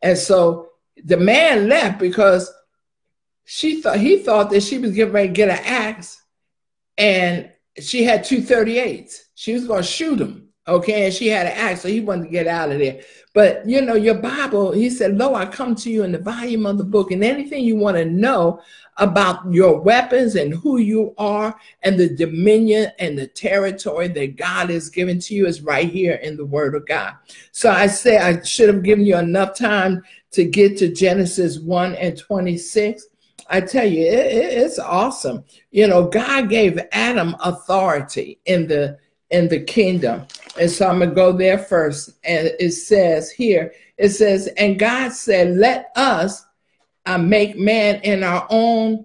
and 0.01 0.17
so 0.17 0.69
the 1.03 1.17
man 1.17 1.69
left 1.69 1.99
because 1.99 2.49
she 3.45 3.83
thought 3.83 3.99
he 3.99 4.19
thought 4.19 4.51
that 4.51 4.63
she 4.63 4.79
was 4.79 4.93
getting 4.93 5.13
ready 5.13 5.27
to 5.27 5.35
get 5.35 5.49
an 5.49 5.65
axe, 5.65 6.23
and 6.97 7.51
she 7.81 8.05
had 8.05 8.23
two 8.23 8.43
38s. 8.43 9.23
She 9.35 9.55
was 9.55 9.67
going 9.67 9.83
to 9.83 9.89
shoot 9.89 10.21
him. 10.21 10.50
Okay, 10.69 11.07
and 11.07 11.15
she 11.15 11.29
had 11.29 11.47
an 11.47 11.53
axe, 11.53 11.81
so 11.81 11.89
he 11.89 12.01
wanted 12.01 12.25
to 12.25 12.31
get 12.31 12.47
out 12.47 12.71
of 12.71 12.79
there. 12.79 13.01
But 13.33 13.67
you 13.69 13.81
know, 13.81 13.95
your 13.95 14.17
Bible, 14.17 14.73
he 14.73 14.91
said, 14.91 15.17
Lo, 15.17 15.35
I 15.35 15.47
come 15.47 15.75
to 15.77 15.91
you 15.91 16.05
in 16.05 16.13
the 16.13 16.19
volume 16.19 16.67
of 16.67 16.79
the 16.79 16.85
book, 16.85 17.11
and 17.11 17.25
anything 17.25 17.65
you 17.65 17.77
want 17.77 17.97
to 17.97 18.05
know 18.05 18.61
about 18.99 19.51
your 19.53 19.81
weapons 19.81 20.37
and 20.37 20.53
who 20.53 20.77
you 20.77 21.15
are 21.17 21.59
and 21.83 21.99
the 21.99 22.15
dominion 22.15 22.93
and 22.99 23.19
the 23.19 23.27
territory 23.27 24.09
that 24.09 24.37
God 24.37 24.69
has 24.71 24.91
given 24.91 25.19
to 25.21 25.35
you 25.35 25.47
is 25.47 25.63
right 25.63 25.89
here 25.89 26.17
in 26.17 26.37
the 26.37 26.45
Word 26.45 26.75
of 26.75 26.87
God. 26.87 27.15
So 27.53 27.71
I 27.71 27.87
say 27.87 28.19
I 28.19 28.43
should 28.43 28.73
have 28.73 28.83
given 28.83 29.07
you 29.07 29.17
enough 29.17 29.57
time 29.57 30.03
to 30.33 30.45
get 30.45 30.77
to 30.79 30.93
Genesis 30.93 31.59
1 31.59 31.95
and 31.95 32.17
26. 32.19 33.07
I 33.49 33.61
tell 33.63 33.87
you, 33.87 34.03
it, 34.07 34.13
it, 34.13 34.59
it's 34.59 34.79
awesome. 34.79 35.45
You 35.71 35.89
know, 35.89 36.07
God 36.07 36.51
gave 36.51 36.79
Adam 36.93 37.35
authority 37.41 38.39
in 38.45 38.69
the 38.69 38.99
in 39.31 39.49
the 39.49 39.61
kingdom. 39.61 40.27
And 40.59 40.71
so 40.71 40.89
I'm 40.89 40.99
going 40.99 41.11
to 41.11 41.15
go 41.15 41.33
there 41.33 41.59
first. 41.59 42.11
And 42.25 42.53
it 42.59 42.73
says 42.73 43.31
here, 43.31 43.73
it 43.97 44.11
says, 44.11 44.49
and 44.57 44.79
God 44.79 45.13
said, 45.13 45.57
let 45.57 45.91
us 45.97 46.45
uh, 47.07 47.19
make 47.19 47.59
man 47.59 48.01
in 48.03 48.23
our 48.23 48.47
own, 48.51 49.05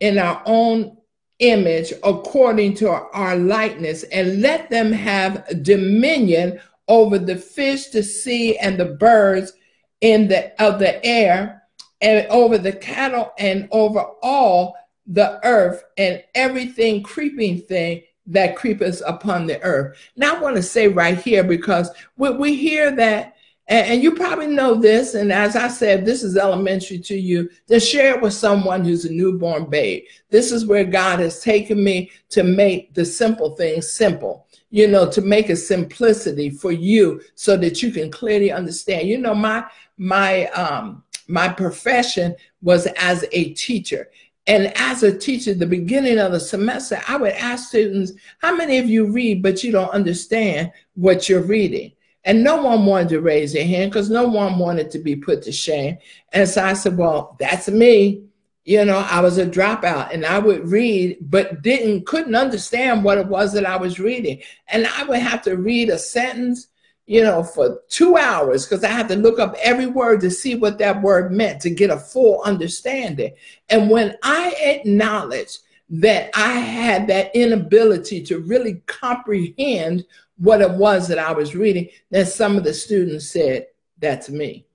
in 0.00 0.18
our 0.18 0.42
own 0.46 0.96
image 1.38 1.92
according 2.02 2.74
to 2.74 2.88
our, 2.88 3.36
likeness 3.36 4.04
and 4.04 4.40
let 4.40 4.70
them 4.70 4.90
have 4.90 5.62
dominion 5.62 6.58
over 6.88 7.18
the 7.18 7.36
fish, 7.36 7.88
the 7.88 8.02
sea, 8.02 8.56
and 8.58 8.78
the 8.78 8.84
birds 8.84 9.52
in 10.00 10.28
the 10.28 10.62
of 10.62 10.78
the 10.78 11.04
air, 11.04 11.62
and 12.00 12.26
over 12.28 12.58
the 12.58 12.72
cattle, 12.72 13.32
and 13.38 13.68
over 13.72 14.00
all 14.22 14.76
the 15.06 15.40
earth, 15.44 15.82
and 15.96 16.22
everything 16.34 17.02
creeping 17.02 17.60
thing 17.60 18.02
that 18.26 18.56
creepeth 18.56 19.02
upon 19.06 19.46
the 19.46 19.62
earth. 19.62 19.96
Now, 20.16 20.36
I 20.36 20.40
want 20.40 20.56
to 20.56 20.62
say 20.62 20.88
right 20.88 21.18
here 21.18 21.44
because 21.44 21.90
we, 22.16 22.30
we 22.30 22.56
hear 22.56 22.90
that, 22.96 23.36
and, 23.68 24.00
you 24.02 24.14
probably 24.14 24.46
know 24.46 24.74
this, 24.74 25.14
and 25.14 25.32
as 25.32 25.56
I 25.56 25.68
said, 25.68 26.04
this 26.04 26.22
is 26.22 26.36
elementary 26.36 26.98
to 27.00 27.16
you, 27.16 27.50
to 27.66 27.80
share 27.80 28.14
it 28.14 28.22
with 28.22 28.32
someone 28.32 28.84
who's 28.84 29.04
a 29.04 29.12
newborn 29.12 29.68
babe. 29.68 30.04
This 30.30 30.52
is 30.52 30.66
where 30.66 30.84
God 30.84 31.18
has 31.18 31.40
taken 31.40 31.82
me 31.82 32.10
to 32.30 32.44
make 32.44 32.94
the 32.94 33.04
simple 33.04 33.56
things 33.56 33.90
simple, 33.90 34.46
you 34.70 34.86
know, 34.86 35.10
to 35.10 35.20
make 35.20 35.48
a 35.48 35.56
simplicity 35.56 36.48
for 36.48 36.70
you 36.70 37.20
so 37.34 37.56
that 37.56 37.82
you 37.82 37.90
can 37.90 38.10
clearly 38.10 38.52
understand. 38.52 39.08
You 39.08 39.18
know, 39.18 39.34
my, 39.34 39.64
my, 39.98 40.46
um, 40.48 41.02
my 41.26 41.48
profession 41.48 42.36
was 42.62 42.86
as 42.98 43.24
a 43.32 43.52
teacher 43.54 44.10
and 44.46 44.72
as 44.76 45.02
a 45.02 45.16
teacher, 45.16 45.54
the 45.54 45.66
beginning 45.66 46.18
of 46.18 46.32
the 46.32 46.40
semester, 46.40 47.00
I 47.08 47.16
would 47.16 47.32
ask 47.32 47.68
students, 47.68 48.12
how 48.38 48.54
many 48.54 48.78
of 48.78 48.86
you 48.86 49.10
read, 49.10 49.42
but 49.42 49.64
you 49.64 49.72
don't 49.72 49.90
understand 49.90 50.72
what 50.94 51.28
you're 51.28 51.42
reading? 51.42 51.92
And 52.24 52.44
no 52.44 52.62
one 52.62 52.86
wanted 52.86 53.08
to 53.10 53.20
raise 53.20 53.52
their 53.52 53.66
hand 53.66 53.90
because 53.90 54.10
no 54.10 54.26
one 54.26 54.58
wanted 54.58 54.90
to 54.92 54.98
be 54.98 55.16
put 55.16 55.42
to 55.42 55.52
shame. 55.52 55.98
And 56.32 56.48
so 56.48 56.64
I 56.64 56.74
said, 56.74 56.96
well, 56.96 57.36
that's 57.40 57.68
me. 57.68 58.22
You 58.64 58.84
know, 58.84 58.98
I 58.98 59.20
was 59.20 59.38
a 59.38 59.46
dropout 59.46 60.12
and 60.12 60.26
I 60.26 60.38
would 60.38 60.68
read, 60.68 61.18
but 61.20 61.62
didn't, 61.62 62.06
couldn't 62.06 62.34
understand 62.34 63.04
what 63.04 63.18
it 63.18 63.28
was 63.28 63.52
that 63.52 63.64
I 63.64 63.76
was 63.76 64.00
reading. 64.00 64.42
And 64.68 64.88
I 64.88 65.04
would 65.04 65.20
have 65.20 65.42
to 65.42 65.56
read 65.56 65.88
a 65.88 65.98
sentence 65.98 66.66
you 67.06 67.22
know, 67.22 67.42
for 67.42 67.80
two 67.88 68.16
hours 68.16 68.66
because 68.66 68.82
I 68.82 68.88
had 68.88 69.08
to 69.08 69.16
look 69.16 69.38
up 69.38 69.54
every 69.62 69.86
word 69.86 70.20
to 70.22 70.30
see 70.30 70.56
what 70.56 70.78
that 70.78 71.00
word 71.00 71.32
meant 71.32 71.60
to 71.62 71.70
get 71.70 71.90
a 71.90 71.96
full 71.96 72.42
understanding. 72.42 73.32
And 73.68 73.88
when 73.88 74.16
I 74.24 74.54
acknowledged 74.60 75.60
that 75.88 76.30
I 76.34 76.54
had 76.54 77.06
that 77.06 77.34
inability 77.34 78.24
to 78.24 78.40
really 78.40 78.82
comprehend 78.86 80.04
what 80.38 80.60
it 80.60 80.70
was 80.70 81.06
that 81.08 81.18
I 81.18 81.32
was 81.32 81.54
reading, 81.54 81.88
then 82.10 82.26
some 82.26 82.56
of 82.56 82.64
the 82.64 82.74
students 82.74 83.30
said, 83.30 83.68
That's 83.98 84.28
me. 84.28 84.66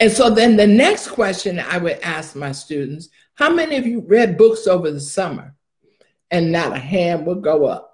And 0.00 0.10
so 0.10 0.30
then 0.30 0.56
the 0.56 0.66
next 0.66 1.10
question 1.10 1.60
I 1.60 1.78
would 1.78 2.00
ask 2.00 2.34
my 2.34 2.50
students, 2.50 3.08
How 3.34 3.50
many 3.50 3.76
of 3.76 3.86
you 3.86 4.00
read 4.00 4.36
books 4.36 4.66
over 4.66 4.90
the 4.90 5.00
summer? 5.00 5.54
And 6.32 6.50
not 6.50 6.72
a 6.72 6.78
hand 6.78 7.26
would 7.26 7.42
go 7.42 7.66
up. 7.66 7.91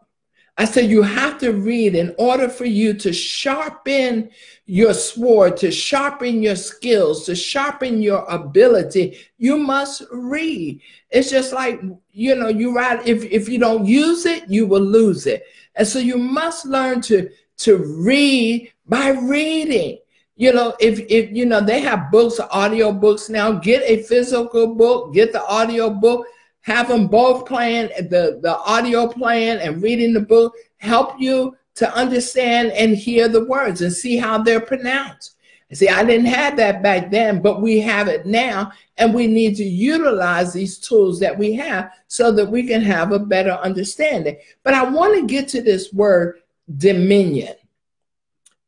I 0.60 0.64
said, 0.64 0.90
you 0.90 1.02
have 1.02 1.38
to 1.38 1.52
read 1.52 1.94
in 1.94 2.16
order 2.18 2.48
for 2.48 2.64
you 2.64 2.92
to 2.94 3.12
sharpen 3.12 4.28
your 4.66 4.92
sword, 4.92 5.56
to 5.58 5.70
sharpen 5.70 6.42
your 6.42 6.56
skills, 6.56 7.24
to 7.26 7.36
sharpen 7.36 8.02
your 8.02 8.24
ability. 8.24 9.18
You 9.38 9.56
must 9.56 10.02
read. 10.10 10.80
It's 11.10 11.30
just 11.30 11.52
like, 11.52 11.80
you 12.10 12.34
know, 12.34 12.48
you 12.48 12.74
write, 12.74 13.06
if, 13.06 13.22
if 13.22 13.48
you 13.48 13.60
don't 13.60 13.86
use 13.86 14.26
it, 14.26 14.50
you 14.50 14.66
will 14.66 14.82
lose 14.82 15.28
it. 15.28 15.44
And 15.76 15.86
so 15.86 16.00
you 16.00 16.18
must 16.18 16.66
learn 16.66 17.02
to, 17.02 17.30
to 17.58 17.76
read 17.76 18.72
by 18.84 19.10
reading. 19.10 19.98
You 20.34 20.52
know, 20.52 20.74
if, 20.80 20.98
if, 21.08 21.30
you 21.30 21.46
know, 21.46 21.60
they 21.60 21.80
have 21.80 22.10
books, 22.10 22.40
audio 22.50 22.92
books 22.92 23.28
now, 23.28 23.52
get 23.52 23.82
a 23.84 24.02
physical 24.02 24.74
book, 24.74 25.14
get 25.14 25.32
the 25.32 25.44
audio 25.46 25.88
book 25.88 26.26
have 26.68 26.88
them 26.88 27.06
both 27.06 27.46
playing 27.46 27.88
the, 28.10 28.38
the 28.42 28.58
audio 28.58 29.08
playing 29.08 29.58
and 29.58 29.82
reading 29.82 30.12
the 30.12 30.20
book 30.20 30.54
help 30.76 31.18
you 31.18 31.56
to 31.74 31.90
understand 31.94 32.72
and 32.72 32.94
hear 32.94 33.26
the 33.26 33.46
words 33.46 33.80
and 33.80 33.90
see 33.90 34.18
how 34.18 34.36
they're 34.36 34.60
pronounced. 34.60 35.36
See, 35.72 35.88
I 35.88 36.04
didn't 36.04 36.26
have 36.26 36.58
that 36.58 36.82
back 36.82 37.10
then, 37.10 37.40
but 37.40 37.62
we 37.62 37.80
have 37.80 38.06
it 38.08 38.26
now, 38.26 38.72
and 38.98 39.14
we 39.14 39.26
need 39.26 39.56
to 39.56 39.64
utilize 39.64 40.52
these 40.52 40.78
tools 40.78 41.18
that 41.20 41.38
we 41.38 41.54
have 41.54 41.90
so 42.06 42.32
that 42.32 42.50
we 42.50 42.66
can 42.66 42.82
have 42.82 43.12
a 43.12 43.18
better 43.18 43.52
understanding. 43.52 44.36
But 44.62 44.74
I 44.74 44.84
want 44.84 45.14
to 45.14 45.26
get 45.26 45.48
to 45.48 45.62
this 45.62 45.90
word 45.92 46.40
dominion. 46.76 47.54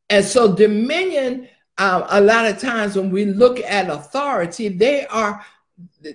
And 0.09 0.25
so, 0.25 0.55
dominion, 0.55 1.49
um, 1.77 2.05
a 2.09 2.21
lot 2.21 2.47
of 2.47 2.59
times 2.59 2.97
when 2.97 3.11
we 3.11 3.27
look 3.27 3.61
at 3.61 3.91
authority, 3.91 4.69
they 4.69 5.07
are 5.07 5.45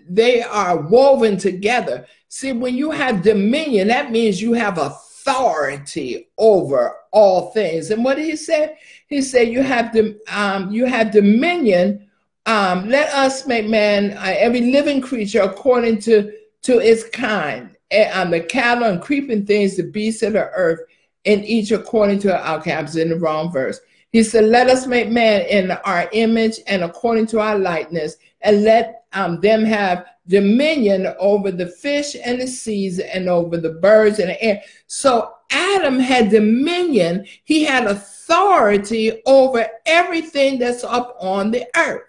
they 0.10 0.42
are 0.42 0.78
woven 0.78 1.38
together. 1.38 2.06
See, 2.30 2.52
when 2.52 2.76
you 2.76 2.92
have 2.92 3.22
dominion, 3.22 3.88
that 3.90 4.12
means 4.12 4.42
you 4.42 4.54
have 4.54 4.78
authority 4.78 6.30
over 6.38 6.96
all 7.12 7.52
things. 7.52 7.92
And 7.92 8.04
what 8.04 8.18
did 8.18 8.26
he 8.26 8.36
said, 8.36 8.78
he 9.08 9.22
said, 9.22 9.50
you 9.50 9.62
have 9.62 9.94
the 9.94 10.20
um, 10.30 10.72
you 10.72 10.86
have 10.86 11.12
dominion. 11.12 12.10
Um, 12.46 12.90
let 12.90 13.10
us 13.14 13.48
make 13.48 13.68
man 13.68 14.18
uh, 14.18 14.36
every 14.38 14.72
living 14.72 15.02
creature 15.02 15.42
according 15.42 16.00
to 16.02 16.32
to 16.64 16.80
its 16.80 17.08
kind, 17.10 17.76
and 17.92 18.34
the 18.34 18.42
cattle 18.42 18.86
and 18.86 19.02
creeping 19.02 19.46
things, 19.46 19.78
the 19.78 19.84
beasts 19.84 20.24
of 20.24 20.34
the 20.34 20.50
earth, 20.50 20.82
and 21.26 21.46
each 21.46 21.72
according 21.72 22.20
to 22.20 22.36
our 22.36 22.62
caps 22.62 22.96
in 22.96 23.10
the 23.10 23.16
wrong 23.16 23.52
verse. 23.52 23.80
He 24.16 24.24
said, 24.24 24.46
Let 24.46 24.70
us 24.70 24.88
make 24.88 25.10
man 25.10 25.42
in 25.42 25.72
our 25.72 26.08
image 26.14 26.62
and 26.68 26.86
according 26.86 27.28
to 27.28 27.42
our 27.42 27.60
likeness, 27.60 28.16
and 28.40 28.64
let 28.64 29.04
um, 29.12 29.42
them 29.42 29.66
have 29.66 30.06
dominion 30.26 31.14
over 31.20 31.52
the 31.52 31.68
fish 31.68 32.16
and 32.24 32.40
the 32.40 32.48
seas 32.48 33.00
and 33.00 33.28
over 33.28 33.58
the 33.58 33.74
birds 33.74 34.20
and 34.20 34.30
the 34.30 34.42
air. 34.42 34.62
So 34.88 35.34
Adam 35.52 36.00
had 36.00 36.30
dominion, 36.30 37.26
he 37.44 37.66
had 37.66 37.88
authority 37.88 39.22
over 39.26 39.68
everything 39.86 40.60
that's 40.60 40.86
up 40.86 41.18
on 41.20 41.52
the 41.52 41.68
earth. 41.76 42.04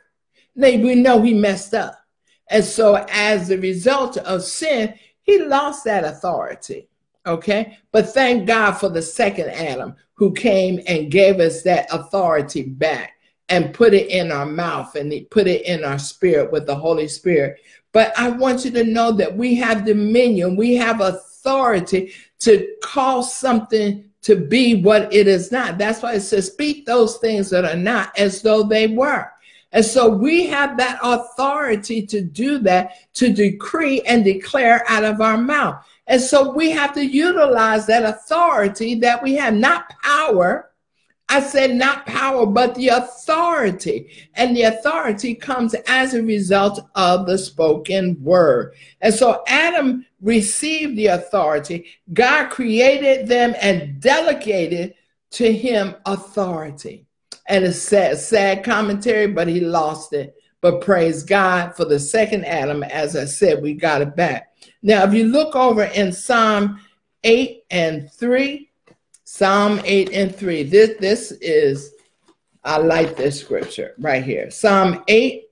Now, 0.55 0.69
we 0.69 0.95
know 0.95 1.21
he 1.23 1.35
messed 1.35 1.75
up. 1.75 1.99
And 2.49 2.65
so, 2.65 3.05
as 3.11 3.51
a 3.51 3.59
result 3.59 4.17
of 4.19 4.45
sin, 4.45 4.95
he 5.23 5.43
lost 5.43 5.83
that 5.87 6.05
authority. 6.05 6.89
Okay. 7.27 7.79
But 7.93 8.11
thank 8.11 8.47
God 8.47 8.73
for 8.73 8.89
the 8.89 9.03
second 9.03 9.51
Adam 9.51 9.95
who 10.15 10.33
came 10.33 10.81
and 10.87 11.11
gave 11.11 11.41
us 11.41 11.63
that 11.63 11.89
authority 11.93 12.63
back 12.63 13.15
and 13.49 13.75
put 13.75 13.95
it 13.95 14.09
in 14.09 14.33
our 14.33 14.47
mouth 14.47 14.95
and 14.95 15.13
put 15.31 15.47
it 15.47 15.63
in 15.67 15.85
our 15.85 15.99
spirit 15.99 16.51
with 16.51 16.67
the 16.67 16.75
Holy 16.75 17.09
Spirit. 17.09 17.61
But 17.93 18.13
I 18.19 18.31
want 18.31 18.65
you 18.65 18.71
to 18.73 18.85
know 18.85 19.13
that 19.13 19.37
we 19.37 19.55
have 19.57 19.85
dominion, 19.85 20.57
we 20.57 20.75
have 20.75 21.01
authority 21.01 22.13
to 22.41 22.69
cause 22.83 23.35
something 23.35 24.05
to 24.23 24.37
be 24.37 24.83
what 24.83 25.13
it 25.15 25.29
is 25.29 25.53
not. 25.53 25.79
That's 25.79 26.03
why 26.03 26.15
it 26.15 26.21
says, 26.21 26.47
speak 26.47 26.85
those 26.85 27.19
things 27.19 27.49
that 27.51 27.65
are 27.65 27.77
not 27.77 28.19
as 28.19 28.43
though 28.43 28.63
they 28.63 28.89
were. 28.89 29.31
And 29.73 29.85
so 29.85 30.09
we 30.09 30.47
have 30.47 30.77
that 30.79 30.99
authority 31.03 32.07
to 32.07 32.21
do 32.21 32.59
that, 32.61 33.13
to 33.15 33.33
decree 33.33 34.01
and 34.03 34.25
declare 34.25 34.83
out 34.89 35.05
of 35.05 35.21
our 35.21 35.37
mouth. 35.37 35.85
And 36.07 36.21
so 36.21 36.53
we 36.53 36.71
have 36.71 36.93
to 36.95 37.05
utilize 37.05 37.87
that 37.87 38.05
authority 38.05 38.95
that 38.97 39.23
we 39.23 39.35
have, 39.35 39.55
not 39.55 39.91
power, 40.03 40.71
I 41.29 41.41
said 41.41 41.75
not 41.75 42.07
power, 42.07 42.47
but 42.47 42.77
the 42.77 42.89
authority. 42.89 44.29
And 44.35 44.57
the 44.57 44.63
authority 44.63 45.35
comes 45.35 45.75
as 45.89 46.15
a 46.15 46.23
result 46.23 46.81
of 46.95 47.27
the 47.27 47.37
spoken 47.37 48.17
word. 48.23 48.75
And 49.01 49.13
so 49.13 49.43
Adam 49.49 50.07
received 50.21 50.97
the 50.97 51.07
authority. 51.09 51.87
God 52.13 52.51
created 52.51 53.27
them 53.27 53.55
and 53.61 54.01
delegated 54.01 54.95
to 55.33 55.53
him 55.53 55.97
authority. 56.07 57.07
And 57.49 57.65
it's 57.65 57.79
sad, 57.81 58.19
sad 58.19 58.65
commentary, 58.65 59.27
but 59.27 59.49
he 59.49 59.61
lost 59.61 60.13
it. 60.13 60.35
But 60.61 60.81
praise 60.81 61.23
God 61.23 61.75
for 61.75 61.85
the 61.85 61.99
second 61.99 62.45
Adam. 62.45 62.83
As 62.83 63.17
I 63.17 63.25
said, 63.25 63.63
we 63.63 63.75
got 63.75 64.03
it 64.03 64.17
back. 64.17 64.56
Now, 64.87 65.03
if 65.03 65.13
you 65.15 65.25
look 65.25 65.57
over 65.57 65.83
in 65.83 66.13
Psalm 66.13 66.81
8 67.25 67.65
and 67.73 68.09
3, 68.09 68.71
Psalm 69.25 69.81
8 69.85 70.13
and 70.13 70.33
3, 70.33 70.63
this, 70.63 70.97
this 71.01 71.33
is, 71.41 71.95
I 72.63 72.79
like 72.79 73.17
this 73.17 73.41
scripture 73.41 73.95
right 73.99 74.23
here. 74.23 74.49
Psalm 74.49 75.03
8 75.09 75.43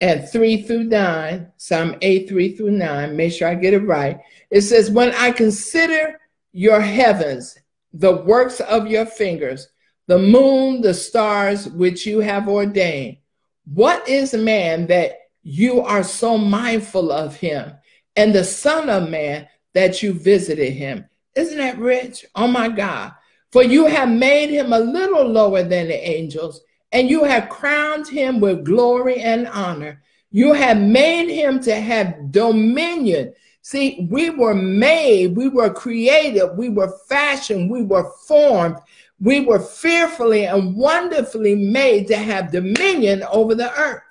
and 0.00 0.28
3 0.28 0.62
through 0.62 0.84
9, 0.84 1.52
Psalm 1.56 1.96
8, 2.00 2.28
3 2.28 2.56
through 2.56 2.70
9, 2.70 3.16
make 3.16 3.32
sure 3.32 3.48
I 3.48 3.56
get 3.56 3.74
it 3.74 3.80
right. 3.80 4.20
It 4.50 4.60
says, 4.60 4.88
When 4.88 5.12
I 5.16 5.32
consider 5.32 6.20
your 6.52 6.80
heavens, 6.80 7.58
the 7.92 8.18
works 8.18 8.60
of 8.60 8.86
your 8.86 9.04
fingers, 9.04 9.66
the 10.06 10.20
moon, 10.20 10.80
the 10.80 10.94
stars 10.94 11.68
which 11.70 12.06
you 12.06 12.20
have 12.20 12.46
ordained, 12.46 13.16
what 13.64 14.08
is 14.08 14.32
man 14.32 14.86
that 14.86 15.22
you 15.42 15.80
are 15.80 16.04
so 16.04 16.38
mindful 16.38 17.10
of 17.10 17.34
him, 17.34 17.72
and 18.16 18.34
the 18.34 18.44
Son 18.44 18.88
of 18.88 19.08
Man 19.08 19.48
that 19.74 20.02
you 20.02 20.12
visited 20.12 20.72
him? 20.72 21.06
Isn't 21.34 21.58
that 21.58 21.78
rich? 21.78 22.26
Oh 22.34 22.46
my 22.46 22.68
God. 22.68 23.12
For 23.50 23.62
you 23.62 23.86
have 23.86 24.08
made 24.08 24.50
him 24.50 24.72
a 24.72 24.78
little 24.78 25.26
lower 25.26 25.62
than 25.62 25.88
the 25.88 26.08
angels, 26.08 26.60
and 26.90 27.08
you 27.08 27.24
have 27.24 27.48
crowned 27.48 28.08
him 28.08 28.40
with 28.40 28.64
glory 28.64 29.16
and 29.20 29.46
honor. 29.48 30.02
You 30.30 30.52
have 30.52 30.78
made 30.78 31.28
him 31.28 31.60
to 31.60 31.74
have 31.74 32.32
dominion. 32.32 33.34
See, 33.60 34.08
we 34.10 34.30
were 34.30 34.54
made, 34.54 35.36
we 35.36 35.48
were 35.48 35.70
created, 35.70 36.56
we 36.56 36.68
were 36.68 36.96
fashioned, 37.08 37.70
we 37.70 37.82
were 37.82 38.10
formed 38.26 38.76
we 39.22 39.40
were 39.40 39.60
fearfully 39.60 40.46
and 40.46 40.74
wonderfully 40.74 41.54
made 41.54 42.08
to 42.08 42.16
have 42.16 42.50
dominion 42.50 43.22
over 43.30 43.54
the 43.54 43.72
earth. 43.78 44.02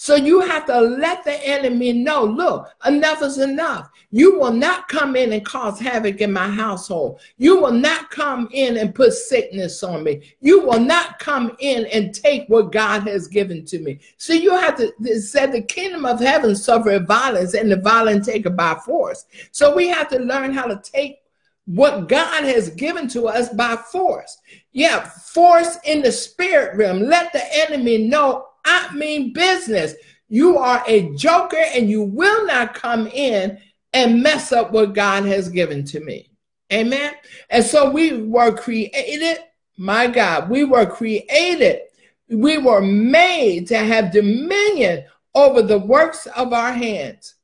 So 0.00 0.14
you 0.14 0.40
have 0.40 0.64
to 0.66 0.80
let 0.80 1.24
the 1.24 1.34
enemy 1.44 1.92
know 1.92 2.22
look, 2.22 2.70
enough 2.86 3.20
is 3.20 3.38
enough. 3.38 3.90
You 4.12 4.38
will 4.38 4.52
not 4.52 4.86
come 4.86 5.16
in 5.16 5.32
and 5.32 5.44
cause 5.44 5.80
havoc 5.80 6.20
in 6.20 6.32
my 6.32 6.48
household. 6.48 7.20
You 7.36 7.60
will 7.60 7.72
not 7.72 8.08
come 8.08 8.48
in 8.52 8.76
and 8.76 8.94
put 8.94 9.12
sickness 9.12 9.82
on 9.82 10.04
me. 10.04 10.22
You 10.40 10.64
will 10.64 10.78
not 10.78 11.18
come 11.18 11.56
in 11.58 11.86
and 11.86 12.14
take 12.14 12.46
what 12.46 12.70
God 12.70 13.08
has 13.08 13.26
given 13.26 13.64
to 13.66 13.80
me. 13.80 13.98
So 14.18 14.32
you 14.32 14.52
have 14.52 14.76
to 14.76 15.20
say 15.20 15.46
the 15.46 15.62
kingdom 15.62 16.06
of 16.06 16.20
heaven 16.20 16.54
suffer 16.54 17.00
violence 17.00 17.54
and 17.54 17.70
the 17.70 17.76
violent 17.76 18.24
take 18.24 18.46
it 18.46 18.56
by 18.56 18.76
force. 18.76 19.26
So 19.50 19.74
we 19.74 19.88
have 19.88 20.08
to 20.10 20.20
learn 20.20 20.54
how 20.54 20.66
to 20.66 20.80
take 20.80 21.18
what 21.66 22.08
God 22.08 22.44
has 22.44 22.70
given 22.70 23.08
to 23.08 23.26
us 23.26 23.48
by 23.50 23.76
force. 23.76 24.38
Yeah, 24.72 25.00
force 25.08 25.76
in 25.84 26.02
the 26.02 26.12
spirit 26.12 26.76
realm. 26.76 27.00
Let 27.00 27.32
the 27.32 27.42
enemy 27.52 28.08
know 28.08 28.47
I 28.68 28.94
mean 28.94 29.32
business. 29.32 29.94
You 30.28 30.58
are 30.58 30.84
a 30.86 31.14
joker 31.14 31.56
and 31.56 31.88
you 31.88 32.02
will 32.02 32.46
not 32.46 32.74
come 32.74 33.06
in 33.06 33.58
and 33.94 34.22
mess 34.22 34.52
up 34.52 34.72
what 34.72 34.94
God 34.94 35.24
has 35.24 35.48
given 35.48 35.84
to 35.86 36.00
me. 36.00 36.30
Amen. 36.72 37.14
And 37.48 37.64
so 37.64 37.90
we 37.90 38.22
were 38.22 38.54
created, 38.54 39.38
my 39.78 40.06
God, 40.06 40.50
we 40.50 40.64
were 40.64 40.84
created, 40.84 41.80
we 42.28 42.58
were 42.58 42.82
made 42.82 43.66
to 43.68 43.78
have 43.78 44.12
dominion 44.12 45.04
over 45.34 45.62
the 45.62 45.78
works 45.78 46.26
of 46.36 46.52
our 46.52 46.72
hands. 46.72 47.36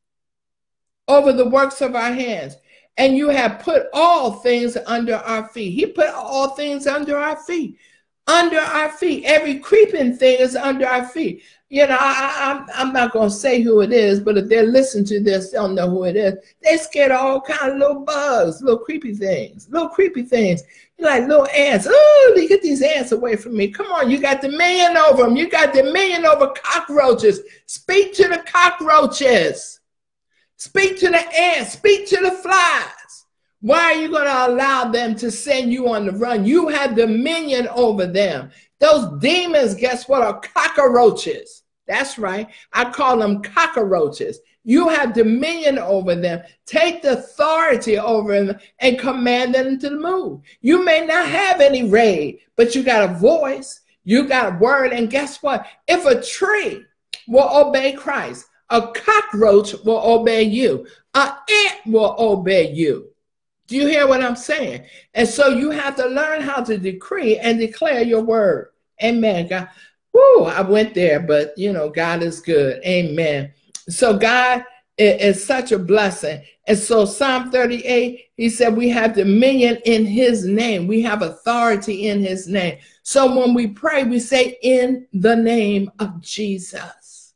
Over 1.09 1.33
the 1.33 1.49
works 1.49 1.81
of 1.81 1.95
our 1.95 2.13
hands 2.13 2.57
and 2.97 3.17
you 3.17 3.29
have 3.29 3.61
put 3.61 3.87
all 3.93 4.33
things 4.33 4.77
under 4.87 5.17
our 5.17 5.49
feet. 5.49 5.73
He 5.73 5.87
put 5.87 6.09
all 6.11 6.51
things 6.51 6.87
under 6.87 7.19
our 7.19 7.37
feet. 7.37 7.79
Under 8.27 8.59
our 8.59 8.91
feet. 8.91 9.25
Every 9.27 9.59
creeping 9.59 10.17
thing 10.17 10.41
is 10.41 10.57
under 10.57 10.87
our 10.87 11.07
feet. 11.07 11.43
You 11.69 11.87
know, 11.87 11.97
I, 11.99 12.65
I, 12.75 12.83
am 12.83 12.93
not 12.93 13.13
going 13.13 13.29
to 13.29 13.35
say 13.35 13.61
who 13.61 13.81
it 13.81 13.93
is, 13.93 14.21
but 14.21 14.39
if 14.39 14.49
they're 14.49 14.67
listening 14.67 15.05
to 15.07 15.21
this, 15.21 15.51
they'll 15.51 15.69
know 15.69 15.91
who 15.91 16.05
it 16.05 16.17
is. 16.17 16.35
They 16.63 16.77
scared 16.77 17.11
of 17.11 17.21
all 17.21 17.41
kind 17.41 17.73
of 17.73 17.79
little 17.79 18.05
bugs, 18.05 18.63
little 18.63 18.79
creepy 18.79 19.15
things, 19.15 19.69
little 19.69 19.89
creepy 19.89 20.23
things. 20.23 20.63
You're 20.97 21.11
like 21.11 21.27
little 21.27 21.49
ants. 21.49 21.87
Oh, 21.91 22.47
get 22.49 22.63
these 22.63 22.83
ants 22.83 23.13
away 23.13 23.37
from 23.37 23.57
me. 23.57 23.69
Come 23.69 23.87
on, 23.89 24.11
you 24.11 24.19
got 24.19 24.41
dominion 24.41 24.97
over 24.97 25.25
them. 25.25 25.37
You 25.37 25.51
got 25.51 25.75
dominion 25.75 26.25
over 26.25 26.53
cockroaches. 26.55 27.41
Speak 27.67 28.15
to 28.15 28.29
the 28.29 28.39
cockroaches. 28.47 29.81
Speak 30.57 30.99
to 31.01 31.09
the 31.11 31.39
ants, 31.39 31.73
speak 31.73 32.09
to 32.09 32.17
the 32.17 32.31
flies. 32.31 33.04
Why 33.65 33.79
are 33.81 33.95
you 33.95 34.11
going 34.11 34.27
to 34.27 34.47
allow 34.47 34.91
them 34.91 35.15
to 35.15 35.31
send 35.31 35.73
you 35.73 35.89
on 35.89 36.05
the 36.05 36.13
run? 36.13 36.45
You 36.45 36.69
have 36.69 36.95
dominion 36.95 37.67
over 37.69 38.07
them. 38.07 38.51
Those 38.79 39.19
demons, 39.23 39.75
guess 39.75 40.07
what, 40.07 40.21
are 40.21 40.39
cockroaches. 40.39 41.63
That's 41.89 42.19
right. 42.19 42.47
I 42.75 42.91
call 42.91 43.17
them 43.17 43.41
cockroaches. 43.41 44.39
You 44.65 44.91
have 44.91 45.15
dominion 45.15 45.79
over 45.79 46.15
them. 46.15 46.43
Take 46.67 47.01
the 47.01 47.13
authority 47.13 47.97
over 47.97 48.45
them 48.45 48.59
and 48.81 48.99
command 48.99 49.55
them 49.55 49.79
to 49.79 49.93
move. 49.93 50.43
You 50.61 50.85
may 50.85 51.07
not 51.07 51.27
have 51.27 51.63
any 51.63 51.89
raid, 51.89 52.41
but 52.57 52.75
you 52.75 52.83
got 52.83 53.09
a 53.09 53.15
voice, 53.15 53.81
you 54.05 54.29
got 54.29 54.53
a 54.53 54.59
word. 54.59 54.93
And 54.93 55.09
guess 55.09 55.43
what? 55.43 55.65
If 55.89 56.05
a 56.05 56.21
tree 56.21 56.85
will 57.27 57.49
obey 57.67 57.95
Christ, 57.95 58.45
a 58.69 58.89
cockroach 58.89 59.73
will 59.87 60.03
obey 60.05 60.43
you. 60.43 60.87
An 61.15 61.33
ant 61.49 61.87
will 61.87 62.15
obey 62.19 62.71
you. 62.71 63.14
Do 63.67 63.77
you 63.77 63.87
hear 63.87 64.07
what 64.07 64.23
I'm 64.23 64.37
saying? 64.37 64.85
And 65.15 65.29
so 65.29 65.49
you 65.49 65.71
have 65.71 65.97
to 65.97 66.07
learn 66.07 66.43
how 66.43 66.63
to 66.63 66.77
decree 66.77 67.39
and 67.39 67.59
declare 67.59 68.03
your 68.03 68.23
word. 68.23 68.71
Amen. 69.03 69.49
God. 69.49 69.69
Woo, 70.13 70.45
I 70.45 70.61
went 70.61 70.95
there, 70.95 71.19
but 71.19 71.57
you 71.57 71.73
know, 71.73 71.89
God 71.89 72.23
is 72.23 72.41
good. 72.41 72.81
Amen. 72.85 73.53
So 73.89 74.17
God 74.17 74.65
is 74.97 75.45
such 75.45 75.73
a 75.73 75.79
blessing. 75.79 76.43
And 76.67 76.79
so 76.79 77.05
Psalm 77.05 77.51
38, 77.51 78.27
he 78.37 78.49
said, 78.49 78.77
we 78.77 78.89
have 78.91 79.15
dominion 79.15 79.79
in 79.85 80.07
his 80.07 80.47
name. 80.47 80.87
We 80.87 81.03
have 81.03 81.23
authority 81.23 82.09
in 82.09 82.21
his 82.21 82.47
name. 82.47 82.79
So 83.03 83.39
when 83.39 83.55
we 83.55 83.67
pray, 83.67 84.05
we 84.05 84.21
say 84.21 84.57
in 84.63 85.07
the 85.13 85.35
name 85.35 85.91
of 85.99 86.21
Jesus. 86.21 87.35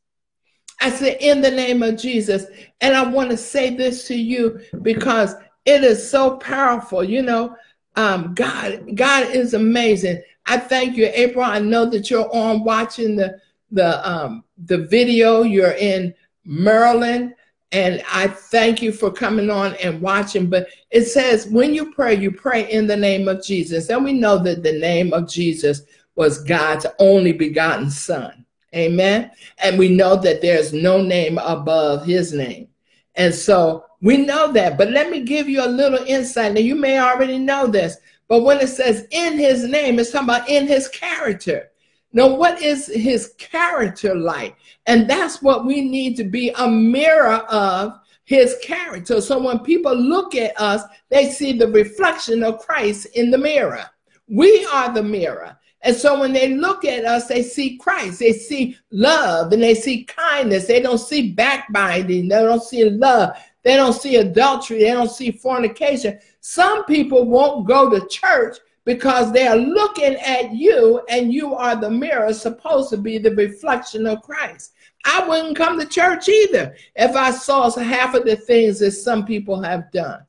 I 0.80 0.90
said, 0.90 1.16
in 1.20 1.40
the 1.40 1.50
name 1.50 1.82
of 1.82 1.96
Jesus. 1.96 2.46
And 2.80 2.94
I 2.94 3.02
want 3.02 3.30
to 3.30 3.36
say 3.36 3.74
this 3.74 4.06
to 4.06 4.14
you 4.14 4.60
because 4.82 5.34
it 5.68 5.84
is 5.84 6.10
so 6.10 6.38
powerful. 6.38 7.04
You 7.04 7.22
know, 7.22 7.54
um, 7.96 8.34
God, 8.34 8.96
God 8.96 9.34
is 9.34 9.52
amazing. 9.52 10.22
I 10.46 10.56
thank 10.56 10.96
you, 10.96 11.10
April. 11.12 11.44
I 11.44 11.58
know 11.58 11.84
that 11.90 12.10
you're 12.10 12.34
on 12.34 12.64
watching 12.64 13.16
the 13.16 13.38
the 13.70 14.08
um, 14.08 14.44
the 14.64 14.78
video. 14.78 15.42
You're 15.42 15.72
in 15.72 16.14
Maryland, 16.44 17.34
and 17.72 18.02
I 18.10 18.28
thank 18.28 18.80
you 18.80 18.92
for 18.92 19.12
coming 19.12 19.50
on 19.50 19.74
and 19.74 20.00
watching. 20.00 20.48
But 20.48 20.68
it 20.90 21.04
says 21.04 21.46
when 21.46 21.74
you 21.74 21.92
pray, 21.92 22.14
you 22.14 22.30
pray 22.30 22.70
in 22.70 22.86
the 22.86 22.96
name 22.96 23.28
of 23.28 23.44
Jesus, 23.44 23.90
and 23.90 24.02
we 24.02 24.14
know 24.14 24.38
that 24.38 24.62
the 24.62 24.78
name 24.78 25.12
of 25.12 25.28
Jesus 25.28 25.82
was 26.14 26.42
God's 26.42 26.86
only 26.98 27.32
begotten 27.32 27.90
Son. 27.90 28.46
Amen. 28.74 29.30
And 29.58 29.78
we 29.78 29.88
know 29.90 30.16
that 30.16 30.40
there's 30.40 30.72
no 30.72 31.02
name 31.02 31.38
above 31.38 32.06
his 32.06 32.32
name. 32.32 32.68
And 33.14 33.34
so 33.34 33.84
we 34.00 34.18
know 34.18 34.52
that. 34.52 34.78
But 34.78 34.90
let 34.90 35.10
me 35.10 35.22
give 35.22 35.48
you 35.48 35.64
a 35.64 35.66
little 35.66 36.04
insight. 36.06 36.54
Now, 36.54 36.60
you 36.60 36.74
may 36.74 36.98
already 36.98 37.38
know 37.38 37.66
this, 37.66 37.96
but 38.28 38.42
when 38.42 38.60
it 38.60 38.68
says 38.68 39.06
in 39.10 39.38
his 39.38 39.64
name, 39.64 39.98
it's 39.98 40.10
talking 40.10 40.28
about 40.28 40.48
in 40.48 40.66
his 40.66 40.88
character. 40.88 41.70
Now, 42.12 42.34
what 42.34 42.62
is 42.62 42.86
his 42.86 43.34
character 43.38 44.14
like? 44.14 44.56
And 44.86 45.08
that's 45.08 45.42
what 45.42 45.66
we 45.66 45.82
need 45.82 46.16
to 46.16 46.24
be 46.24 46.50
a 46.56 46.68
mirror 46.68 47.36
of 47.50 47.98
his 48.24 48.56
character. 48.62 49.20
So 49.20 49.38
when 49.38 49.60
people 49.60 49.94
look 49.94 50.34
at 50.34 50.58
us, 50.60 50.82
they 51.10 51.30
see 51.30 51.52
the 51.52 51.68
reflection 51.68 52.42
of 52.42 52.58
Christ 52.58 53.06
in 53.14 53.30
the 53.30 53.38
mirror. 53.38 53.84
We 54.28 54.66
are 54.72 54.92
the 54.92 55.02
mirror. 55.02 55.56
And 55.82 55.94
so 55.94 56.18
when 56.18 56.32
they 56.32 56.54
look 56.54 56.84
at 56.84 57.04
us, 57.04 57.28
they 57.28 57.42
see 57.42 57.78
Christ, 57.78 58.18
they 58.18 58.32
see 58.32 58.76
love, 58.90 59.52
and 59.52 59.62
they 59.62 59.74
see 59.74 60.04
kindness. 60.04 60.66
They 60.66 60.80
don't 60.80 60.98
see 60.98 61.32
backbiting, 61.32 62.28
they 62.28 62.42
don't 62.42 62.62
see 62.62 62.84
love, 62.90 63.36
they 63.68 63.76
don't 63.76 63.92
see 63.92 64.16
adultery, 64.16 64.78
they 64.78 64.92
don't 64.92 65.10
see 65.10 65.30
fornication. 65.30 66.18
Some 66.40 66.86
people 66.86 67.26
won't 67.26 67.68
go 67.68 67.90
to 67.90 68.08
church 68.08 68.56
because 68.86 69.30
they 69.30 69.46
are 69.46 69.58
looking 69.58 70.14
at 70.14 70.54
you, 70.54 71.02
and 71.10 71.30
you 71.30 71.54
are 71.54 71.76
the 71.76 71.90
mirror 71.90 72.32
supposed 72.32 72.88
to 72.88 72.96
be 72.96 73.18
the 73.18 73.34
reflection 73.34 74.06
of 74.06 74.22
Christ. 74.22 74.72
I 75.04 75.28
wouldn't 75.28 75.58
come 75.58 75.78
to 75.78 75.84
church 75.84 76.30
either 76.30 76.76
if 76.96 77.14
I 77.14 77.30
saw 77.30 77.70
half 77.70 78.14
of 78.14 78.24
the 78.24 78.36
things 78.36 78.78
that 78.78 78.92
some 78.92 79.26
people 79.26 79.60
have 79.62 79.92
done. 79.92 80.24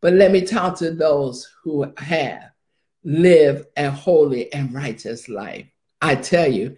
But 0.00 0.12
let 0.12 0.30
me 0.30 0.42
talk 0.42 0.78
to 0.78 0.92
those 0.92 1.52
who 1.64 1.92
have 1.96 2.52
lived 3.02 3.66
a 3.76 3.90
holy 3.90 4.52
and 4.52 4.72
righteous 4.72 5.28
life. 5.28 5.66
I 6.00 6.14
tell 6.14 6.46
you, 6.46 6.76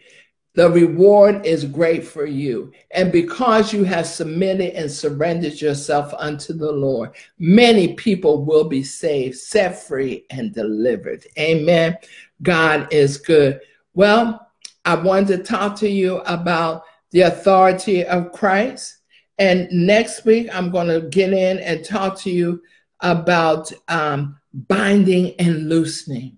the 0.59 0.69
reward 0.69 1.47
is 1.47 1.65
great 1.65 2.05
for 2.05 2.27
you. 2.27 2.73
And 2.91 3.13
because 3.13 3.73
you 3.73 3.85
have 3.85 4.09
submitted 4.09 4.75
and 4.75 4.91
surrendered 4.91 5.61
yourself 5.61 6.13
unto 6.19 6.53
the 6.53 6.73
Lord, 6.73 7.13
many 7.39 7.95
people 7.95 8.45
will 8.45 8.65
be 8.65 8.83
saved, 8.83 9.37
set 9.37 9.81
free, 9.81 10.25
and 10.31 10.53
delivered. 10.53 11.25
Amen. 11.39 11.97
God 12.43 12.93
is 12.93 13.19
good. 13.19 13.61
Well, 13.95 14.51
I 14.85 14.97
wanted 14.97 15.29
to 15.29 15.45
talk 15.45 15.77
to 15.77 15.89
you 15.89 16.17
about 16.23 16.83
the 17.13 17.21
authority 17.21 18.05
of 18.05 18.33
Christ. 18.33 18.97
And 19.39 19.71
next 19.71 20.25
week, 20.25 20.49
I'm 20.53 20.73
going 20.73 20.89
to 20.89 21.09
get 21.09 21.33
in 21.33 21.61
and 21.61 21.85
talk 21.85 22.19
to 22.23 22.31
you 22.33 22.65
about 22.99 23.73
um, 23.87 24.37
binding 24.53 25.37
and 25.39 25.69
loosening. 25.69 26.37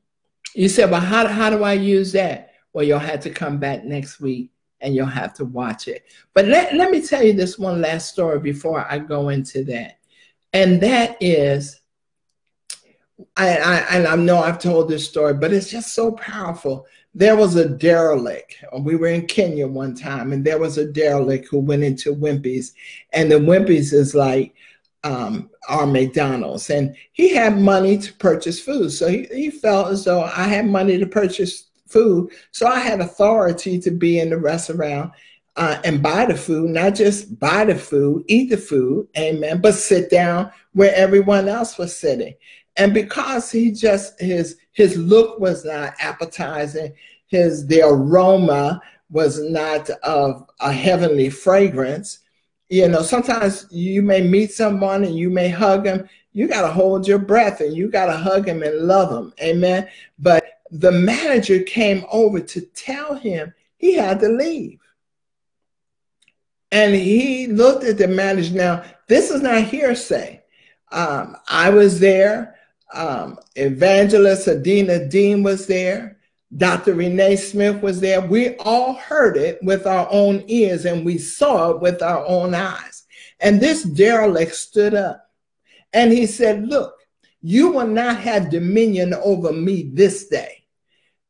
You 0.54 0.68
said, 0.68 0.90
well, 0.90 1.00
how, 1.00 1.26
how 1.26 1.48
do 1.48 1.64
I 1.64 1.72
use 1.72 2.12
that? 2.12 2.49
Well, 2.72 2.84
you'll 2.84 2.98
have 2.98 3.20
to 3.20 3.30
come 3.30 3.58
back 3.58 3.84
next 3.84 4.20
week 4.20 4.50
and 4.80 4.94
you'll 4.94 5.06
have 5.06 5.34
to 5.34 5.44
watch 5.44 5.88
it. 5.88 6.04
But 6.34 6.46
let, 6.46 6.74
let 6.74 6.90
me 6.90 7.02
tell 7.02 7.22
you 7.22 7.32
this 7.32 7.58
one 7.58 7.80
last 7.80 8.12
story 8.12 8.38
before 8.38 8.86
I 8.90 8.98
go 8.98 9.28
into 9.28 9.64
that. 9.64 9.98
And 10.52 10.80
that 10.80 11.16
is, 11.20 11.80
I, 13.36 13.56
I, 13.58 13.76
and 13.90 14.06
I 14.06 14.16
know 14.16 14.38
I've 14.38 14.58
told 14.58 14.88
this 14.88 15.08
story, 15.08 15.34
but 15.34 15.52
it's 15.52 15.70
just 15.70 15.94
so 15.94 16.12
powerful. 16.12 16.86
There 17.14 17.36
was 17.36 17.56
a 17.56 17.68
derelict. 17.68 18.56
We 18.80 18.96
were 18.96 19.08
in 19.08 19.26
Kenya 19.26 19.66
one 19.66 19.94
time, 19.94 20.32
and 20.32 20.44
there 20.44 20.58
was 20.58 20.78
a 20.78 20.90
derelict 20.90 21.48
who 21.48 21.58
went 21.58 21.82
into 21.82 22.14
Wimpy's, 22.14 22.72
and 23.12 23.30
the 23.30 23.36
Wimpy's 23.36 23.92
is 23.92 24.14
like 24.14 24.54
um, 25.02 25.50
our 25.68 25.86
McDonald's, 25.86 26.70
and 26.70 26.96
he 27.12 27.34
had 27.34 27.58
money 27.58 27.98
to 27.98 28.12
purchase 28.14 28.60
food. 28.60 28.90
So 28.92 29.08
he, 29.08 29.26
he 29.32 29.50
felt 29.50 29.88
as 29.88 30.04
though 30.04 30.22
I 30.22 30.44
had 30.44 30.66
money 30.66 30.98
to 30.98 31.06
purchase 31.06 31.69
food. 31.90 32.30
So 32.52 32.66
I 32.66 32.80
had 32.80 33.00
authority 33.00 33.78
to 33.80 33.90
be 33.90 34.20
in 34.20 34.30
the 34.30 34.38
restaurant 34.38 35.12
uh, 35.56 35.80
and 35.84 36.02
buy 36.02 36.26
the 36.26 36.36
food, 36.36 36.70
not 36.70 36.94
just 36.94 37.38
buy 37.38 37.64
the 37.64 37.74
food, 37.74 38.24
eat 38.28 38.50
the 38.50 38.56
food, 38.56 39.08
amen, 39.18 39.60
but 39.60 39.74
sit 39.74 40.10
down 40.10 40.50
where 40.72 40.94
everyone 40.94 41.48
else 41.48 41.76
was 41.76 41.96
sitting. 41.96 42.34
And 42.76 42.94
because 42.94 43.50
he 43.50 43.72
just 43.72 44.18
his 44.20 44.56
his 44.72 44.96
look 44.96 45.38
was 45.40 45.64
not 45.64 45.94
appetizing, 45.98 46.94
his 47.26 47.66
the 47.66 47.82
aroma 47.82 48.80
was 49.10 49.40
not 49.40 49.90
of 50.02 50.48
a 50.60 50.72
heavenly 50.72 51.28
fragrance. 51.30 52.20
You 52.68 52.88
know, 52.88 53.02
sometimes 53.02 53.66
you 53.70 54.02
may 54.02 54.22
meet 54.22 54.52
someone 54.52 55.04
and 55.04 55.16
you 55.16 55.28
may 55.28 55.48
hug 55.48 55.84
them. 55.84 56.08
You 56.32 56.46
got 56.46 56.62
to 56.62 56.72
hold 56.72 57.08
your 57.08 57.18
breath 57.18 57.60
and 57.60 57.76
you 57.76 57.90
got 57.90 58.06
to 58.06 58.16
hug 58.16 58.46
them 58.46 58.62
and 58.62 58.86
love 58.86 59.10
them. 59.10 59.34
Amen. 59.42 59.88
But 60.20 60.44
the 60.70 60.92
manager 60.92 61.62
came 61.62 62.04
over 62.10 62.40
to 62.40 62.60
tell 62.60 63.14
him 63.14 63.52
he 63.76 63.94
had 63.94 64.20
to 64.20 64.28
leave. 64.28 64.78
And 66.72 66.94
he 66.94 67.48
looked 67.48 67.84
at 67.84 67.98
the 67.98 68.06
manager. 68.06 68.54
Now, 68.54 68.84
this 69.08 69.30
is 69.30 69.42
not 69.42 69.64
hearsay. 69.64 70.42
Um, 70.92 71.36
I 71.48 71.70
was 71.70 71.98
there. 71.98 72.56
Um, 72.92 73.38
Evangelist 73.56 74.46
Adina 74.48 75.08
Dean 75.08 75.42
was 75.42 75.66
there. 75.66 76.18
Dr. 76.56 76.94
Renee 76.94 77.36
Smith 77.36 77.80
was 77.82 78.00
there. 78.00 78.20
We 78.20 78.56
all 78.56 78.94
heard 78.94 79.36
it 79.36 79.60
with 79.62 79.86
our 79.86 80.08
own 80.10 80.42
ears 80.48 80.84
and 80.84 81.04
we 81.04 81.16
saw 81.18 81.70
it 81.70 81.80
with 81.80 82.02
our 82.02 82.24
own 82.26 82.54
eyes. 82.54 83.04
And 83.38 83.60
this 83.60 83.84
derelict 83.84 84.54
stood 84.54 84.94
up 84.94 85.30
and 85.92 86.12
he 86.12 86.26
said, 86.26 86.66
Look, 86.66 86.94
you 87.40 87.70
will 87.70 87.86
not 87.86 88.18
have 88.18 88.50
dominion 88.50 89.14
over 89.14 89.52
me 89.52 89.90
this 89.94 90.26
day. 90.26 90.59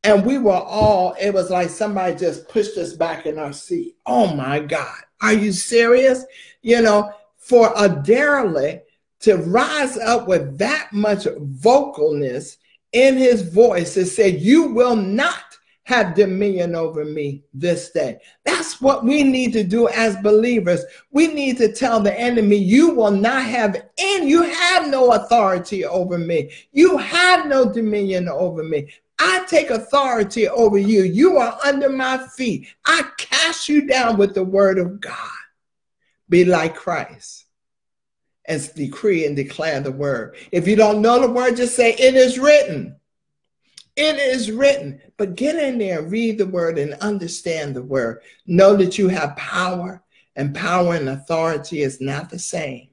And 0.02 0.24
we 0.24 0.38
were 0.38 0.52
all, 0.52 1.14
it 1.20 1.34
was 1.34 1.50
like 1.50 1.68
somebody 1.68 2.16
just 2.16 2.48
pushed 2.48 2.78
us 2.78 2.94
back 2.94 3.26
in 3.26 3.38
our 3.38 3.52
seat. 3.52 3.96
Oh 4.06 4.34
my 4.34 4.58
God, 4.60 4.96
are 5.20 5.34
you 5.34 5.52
serious? 5.52 6.24
You 6.62 6.80
know, 6.80 7.12
for 7.36 7.72
a 7.76 7.88
derelict 7.88 8.90
to 9.20 9.36
rise 9.36 9.98
up 9.98 10.26
with 10.26 10.56
that 10.58 10.88
much 10.92 11.24
vocalness 11.24 12.56
in 12.92 13.16
his 13.16 13.42
voice 13.42 13.96
and 13.96 14.08
say, 14.08 14.30
You 14.30 14.72
will 14.72 14.96
not 14.96 15.44
have 15.84 16.14
dominion 16.14 16.74
over 16.74 17.04
me 17.04 17.42
this 17.52 17.90
day. 17.90 18.18
That's 18.44 18.80
what 18.80 19.04
we 19.04 19.22
need 19.22 19.52
to 19.54 19.64
do 19.64 19.88
as 19.88 20.16
believers. 20.18 20.84
We 21.10 21.26
need 21.26 21.58
to 21.58 21.72
tell 21.72 22.00
the 22.00 22.18
enemy, 22.18 22.56
You 22.56 22.94
will 22.94 23.10
not 23.10 23.42
have 23.44 23.76
any, 23.98 24.28
you 24.28 24.42
have 24.42 24.88
no 24.88 25.12
authority 25.12 25.84
over 25.84 26.16
me. 26.16 26.52
You 26.72 26.96
have 26.96 27.46
no 27.46 27.70
dominion 27.70 28.28
over 28.28 28.62
me. 28.62 28.88
I 29.22 29.44
take 29.46 29.68
authority 29.68 30.48
over 30.48 30.78
you. 30.78 31.02
You 31.02 31.36
are 31.36 31.58
under 31.62 31.90
my 31.90 32.26
feet. 32.36 32.68
I 32.86 33.04
cast 33.18 33.68
you 33.68 33.86
down 33.86 34.16
with 34.16 34.34
the 34.34 34.42
word 34.42 34.78
of 34.78 34.98
God. 34.98 35.14
Be 36.30 36.46
like 36.46 36.74
Christ 36.74 37.44
and 38.46 38.74
decree 38.74 39.26
and 39.26 39.36
declare 39.36 39.80
the 39.80 39.92
word. 39.92 40.36
If 40.52 40.66
you 40.66 40.74
don't 40.74 41.02
know 41.02 41.20
the 41.20 41.30
word, 41.30 41.56
just 41.56 41.76
say, 41.76 41.92
It 41.92 42.14
is 42.14 42.38
written. 42.38 42.96
It 43.94 44.16
is 44.16 44.50
written. 44.50 45.02
But 45.18 45.36
get 45.36 45.56
in 45.56 45.76
there 45.76 46.00
read 46.00 46.38
the 46.38 46.46
word 46.46 46.78
and 46.78 46.94
understand 46.94 47.76
the 47.76 47.82
word. 47.82 48.22
Know 48.46 48.74
that 48.76 48.96
you 48.96 49.08
have 49.08 49.36
power, 49.36 50.02
and 50.34 50.54
power 50.54 50.94
and 50.94 51.10
authority 51.10 51.82
is 51.82 52.00
not 52.00 52.30
the 52.30 52.38
same. 52.38 52.88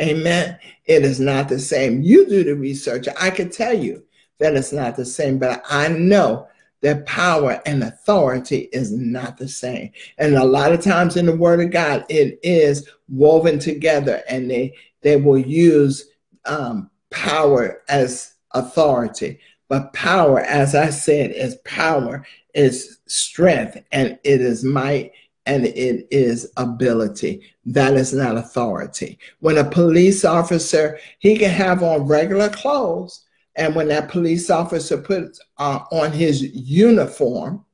Amen. 0.00 0.58
It 0.86 1.04
is 1.04 1.20
not 1.20 1.50
the 1.50 1.58
same. 1.58 2.00
You 2.00 2.26
do 2.26 2.44
the 2.44 2.54
research. 2.54 3.08
I 3.20 3.28
can 3.28 3.50
tell 3.50 3.74
you 3.74 4.05
that 4.38 4.54
it's 4.54 4.72
not 4.72 4.96
the 4.96 5.04
same. 5.04 5.38
But 5.38 5.62
I 5.68 5.88
know 5.88 6.48
that 6.82 7.06
power 7.06 7.60
and 7.66 7.82
authority 7.82 8.68
is 8.72 8.92
not 8.92 9.38
the 9.38 9.48
same. 9.48 9.90
And 10.18 10.36
a 10.36 10.44
lot 10.44 10.72
of 10.72 10.82
times 10.82 11.16
in 11.16 11.26
the 11.26 11.36
Word 11.36 11.60
of 11.60 11.70
God, 11.70 12.04
it 12.08 12.38
is 12.42 12.88
woven 13.08 13.58
together, 13.58 14.22
and 14.28 14.50
they 14.50 14.74
they 15.02 15.16
will 15.16 15.38
use 15.38 16.08
um, 16.44 16.90
power 17.10 17.82
as 17.88 18.34
authority. 18.52 19.38
But 19.68 19.92
power, 19.92 20.40
as 20.40 20.74
I 20.74 20.90
said, 20.90 21.32
is 21.32 21.56
power, 21.64 22.24
is 22.54 22.98
strength, 23.06 23.82
and 23.92 24.18
it 24.22 24.40
is 24.40 24.62
might, 24.62 25.12
and 25.44 25.66
it 25.66 26.06
is 26.10 26.50
ability. 26.56 27.42
That 27.64 27.94
is 27.94 28.12
not 28.12 28.36
authority. 28.36 29.18
When 29.40 29.58
a 29.58 29.64
police 29.64 30.24
officer, 30.24 30.98
he 31.18 31.36
can 31.36 31.50
have 31.50 31.82
on 31.82 32.06
regular 32.06 32.48
clothes, 32.48 33.24
and 33.56 33.74
when 33.74 33.88
that 33.88 34.08
police 34.08 34.50
officer 34.50 34.98
puts 34.98 35.40
uh, 35.58 35.80
on 35.90 36.12
his 36.12 36.42
uniform, 36.42 37.64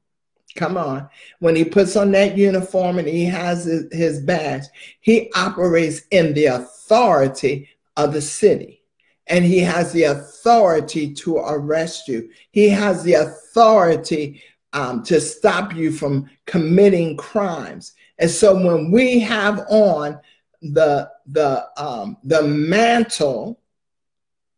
come 0.54 0.76
on, 0.76 1.08
when 1.40 1.56
he 1.56 1.64
puts 1.64 1.96
on 1.96 2.12
that 2.12 2.36
uniform 2.36 2.98
and 2.98 3.08
he 3.08 3.24
has 3.24 3.64
his 3.90 4.20
badge, 4.20 4.64
he 5.00 5.30
operates 5.34 6.02
in 6.10 6.34
the 6.34 6.46
authority 6.46 7.68
of 7.96 8.12
the 8.12 8.20
city. 8.20 8.82
And 9.26 9.44
he 9.44 9.60
has 9.60 9.92
the 9.92 10.04
authority 10.04 11.12
to 11.14 11.38
arrest 11.38 12.06
you. 12.08 12.30
He 12.50 12.68
has 12.68 13.02
the 13.02 13.14
authority 13.14 14.42
um, 14.72 15.02
to 15.04 15.20
stop 15.20 15.74
you 15.74 15.92
from 15.92 16.28
committing 16.46 17.16
crimes. 17.16 17.94
And 18.18 18.30
so 18.30 18.54
when 18.54 18.90
we 18.90 19.18
have 19.20 19.64
on 19.68 20.20
the 20.60 21.10
the 21.26 21.66
um, 21.76 22.16
the 22.22 22.42
mantle 22.42 23.60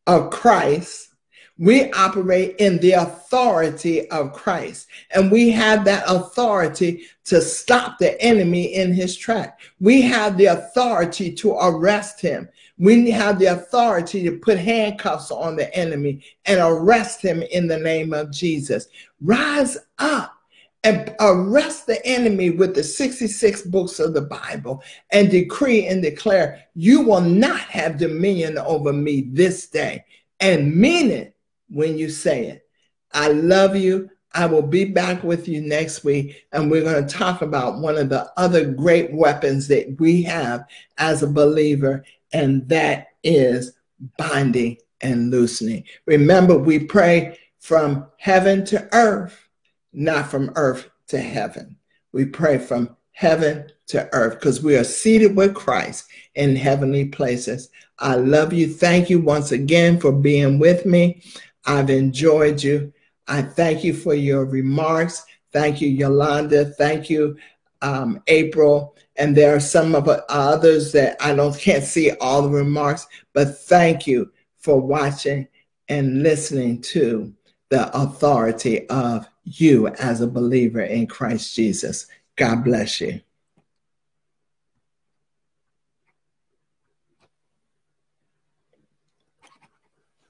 of 0.06 0.30
Christ, 0.30 1.13
we 1.58 1.90
operate 1.92 2.56
in 2.58 2.78
the 2.78 2.92
authority 2.92 4.10
of 4.10 4.32
Christ, 4.32 4.88
and 5.12 5.30
we 5.30 5.50
have 5.50 5.84
that 5.84 6.04
authority 6.08 7.06
to 7.26 7.40
stop 7.40 7.98
the 7.98 8.20
enemy 8.20 8.74
in 8.74 8.92
his 8.92 9.16
track. 9.16 9.60
We 9.78 10.02
have 10.02 10.36
the 10.36 10.46
authority 10.46 11.32
to 11.34 11.52
arrest 11.52 12.20
him. 12.20 12.48
We 12.76 13.08
have 13.10 13.38
the 13.38 13.46
authority 13.46 14.24
to 14.24 14.38
put 14.38 14.58
handcuffs 14.58 15.30
on 15.30 15.54
the 15.54 15.72
enemy 15.76 16.24
and 16.44 16.60
arrest 16.60 17.22
him 17.22 17.42
in 17.42 17.68
the 17.68 17.78
name 17.78 18.12
of 18.12 18.32
Jesus. 18.32 18.88
Rise 19.20 19.78
up 20.00 20.34
and 20.82 21.14
arrest 21.20 21.86
the 21.86 22.04
enemy 22.04 22.50
with 22.50 22.74
the 22.74 22.82
66 22.82 23.62
books 23.62 24.00
of 24.00 24.12
the 24.12 24.22
Bible 24.22 24.82
and 25.12 25.30
decree 25.30 25.86
and 25.86 26.02
declare, 26.02 26.64
You 26.74 27.02
will 27.02 27.20
not 27.20 27.60
have 27.60 27.96
dominion 27.96 28.58
over 28.58 28.92
me 28.92 29.28
this 29.30 29.68
day. 29.68 30.04
And 30.40 30.74
mean 30.74 31.12
it 31.12 31.34
when 31.68 31.98
you 31.98 32.09
say 32.09 32.46
it. 32.46 32.68
I 33.12 33.29
love 33.29 33.77
you. 33.77 34.11
I 34.33 34.46
will 34.46 34.62
be 34.62 34.87
back 34.87 35.22
with 35.22 35.46
you 35.46 35.61
next 35.61 36.03
week, 36.03 36.44
and 36.53 36.68
we're 36.68 36.83
going 36.83 37.07
to 37.07 37.14
talk 37.14 37.40
about 37.40 37.79
one 37.79 37.96
of 37.96 38.09
the 38.09 38.29
other 38.37 38.64
great 38.64 39.12
weapons 39.12 39.68
that 39.68 39.96
we 40.00 40.22
have 40.22 40.64
as 40.98 41.22
a 41.22 41.29
believer, 41.29 42.05
and 42.33 42.68
that 42.68 43.09
is 43.22 43.72
binding 44.16 44.79
and 45.00 45.31
loosening. 45.31 45.85
Remember, 46.07 46.59
we 46.59 46.81
pray 46.81 47.38
from 47.61 48.07
heaven 48.18 48.64
to 48.66 48.88
earth, 48.92 49.48
not 49.92 50.29
from 50.31 50.53
earth 50.57 50.90
to 51.09 51.18
heaven. 51.18 51.77
We 52.12 52.24
pray 52.24 52.59
from 52.59 52.96
heaven 53.12 53.70
to 53.87 54.09
earth 54.12 54.40
because 54.40 54.62
we 54.62 54.77
are 54.77 54.85
seated 54.85 55.37
with 55.37 55.55
Christ 55.55 56.07
in 56.35 56.57
heavenly 56.57 57.07
places. 57.07 57.70
I 57.98 58.16
love 58.16 58.53
you. 58.53 58.68
Thank 58.68 59.09
you 59.09 59.20
once 59.20 59.53
again 59.53 60.00
for 60.00 60.11
being 60.11 60.59
with 60.59 60.85
me. 60.85 61.22
I've 61.66 61.90
enjoyed 61.90 62.62
you. 62.62 62.92
I 63.27 63.42
thank 63.42 63.85
you 63.85 63.94
for 63.94 64.14
your 64.14 64.44
remarks. 64.44 65.24
Thank 65.53 65.81
you, 65.81 65.88
Yolanda. 65.88 66.66
Thank 66.66 67.09
you, 67.09 67.37
um, 67.83 68.22
April. 68.27 68.96
And 69.16 69.37
there 69.37 69.55
are 69.55 69.61
some 69.61 69.94
of 69.94 70.09
others 70.29 70.92
that 70.92 71.16
I 71.20 71.35
don't 71.35 71.59
can't 71.59 71.85
see 71.85 72.11
all 72.20 72.42
the 72.42 72.48
remarks, 72.48 73.07
but 73.33 73.59
thank 73.59 74.07
you 74.07 74.33
for 74.59 74.81
watching 74.81 75.46
and 75.88 76.22
listening 76.22 76.81
to 76.81 77.33
the 77.68 77.94
authority 77.96 78.88
of 78.88 79.29
you 79.44 79.88
as 79.88 80.20
a 80.20 80.27
believer 80.27 80.83
in 80.83 81.07
Christ 81.07 81.55
Jesus. 81.55 82.07
God 82.37 82.64
bless 82.64 83.00
you. 83.00 83.20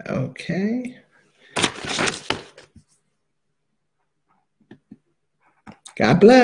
Okay. 0.06 1.03
God 5.96 6.20
bless. 6.20 6.42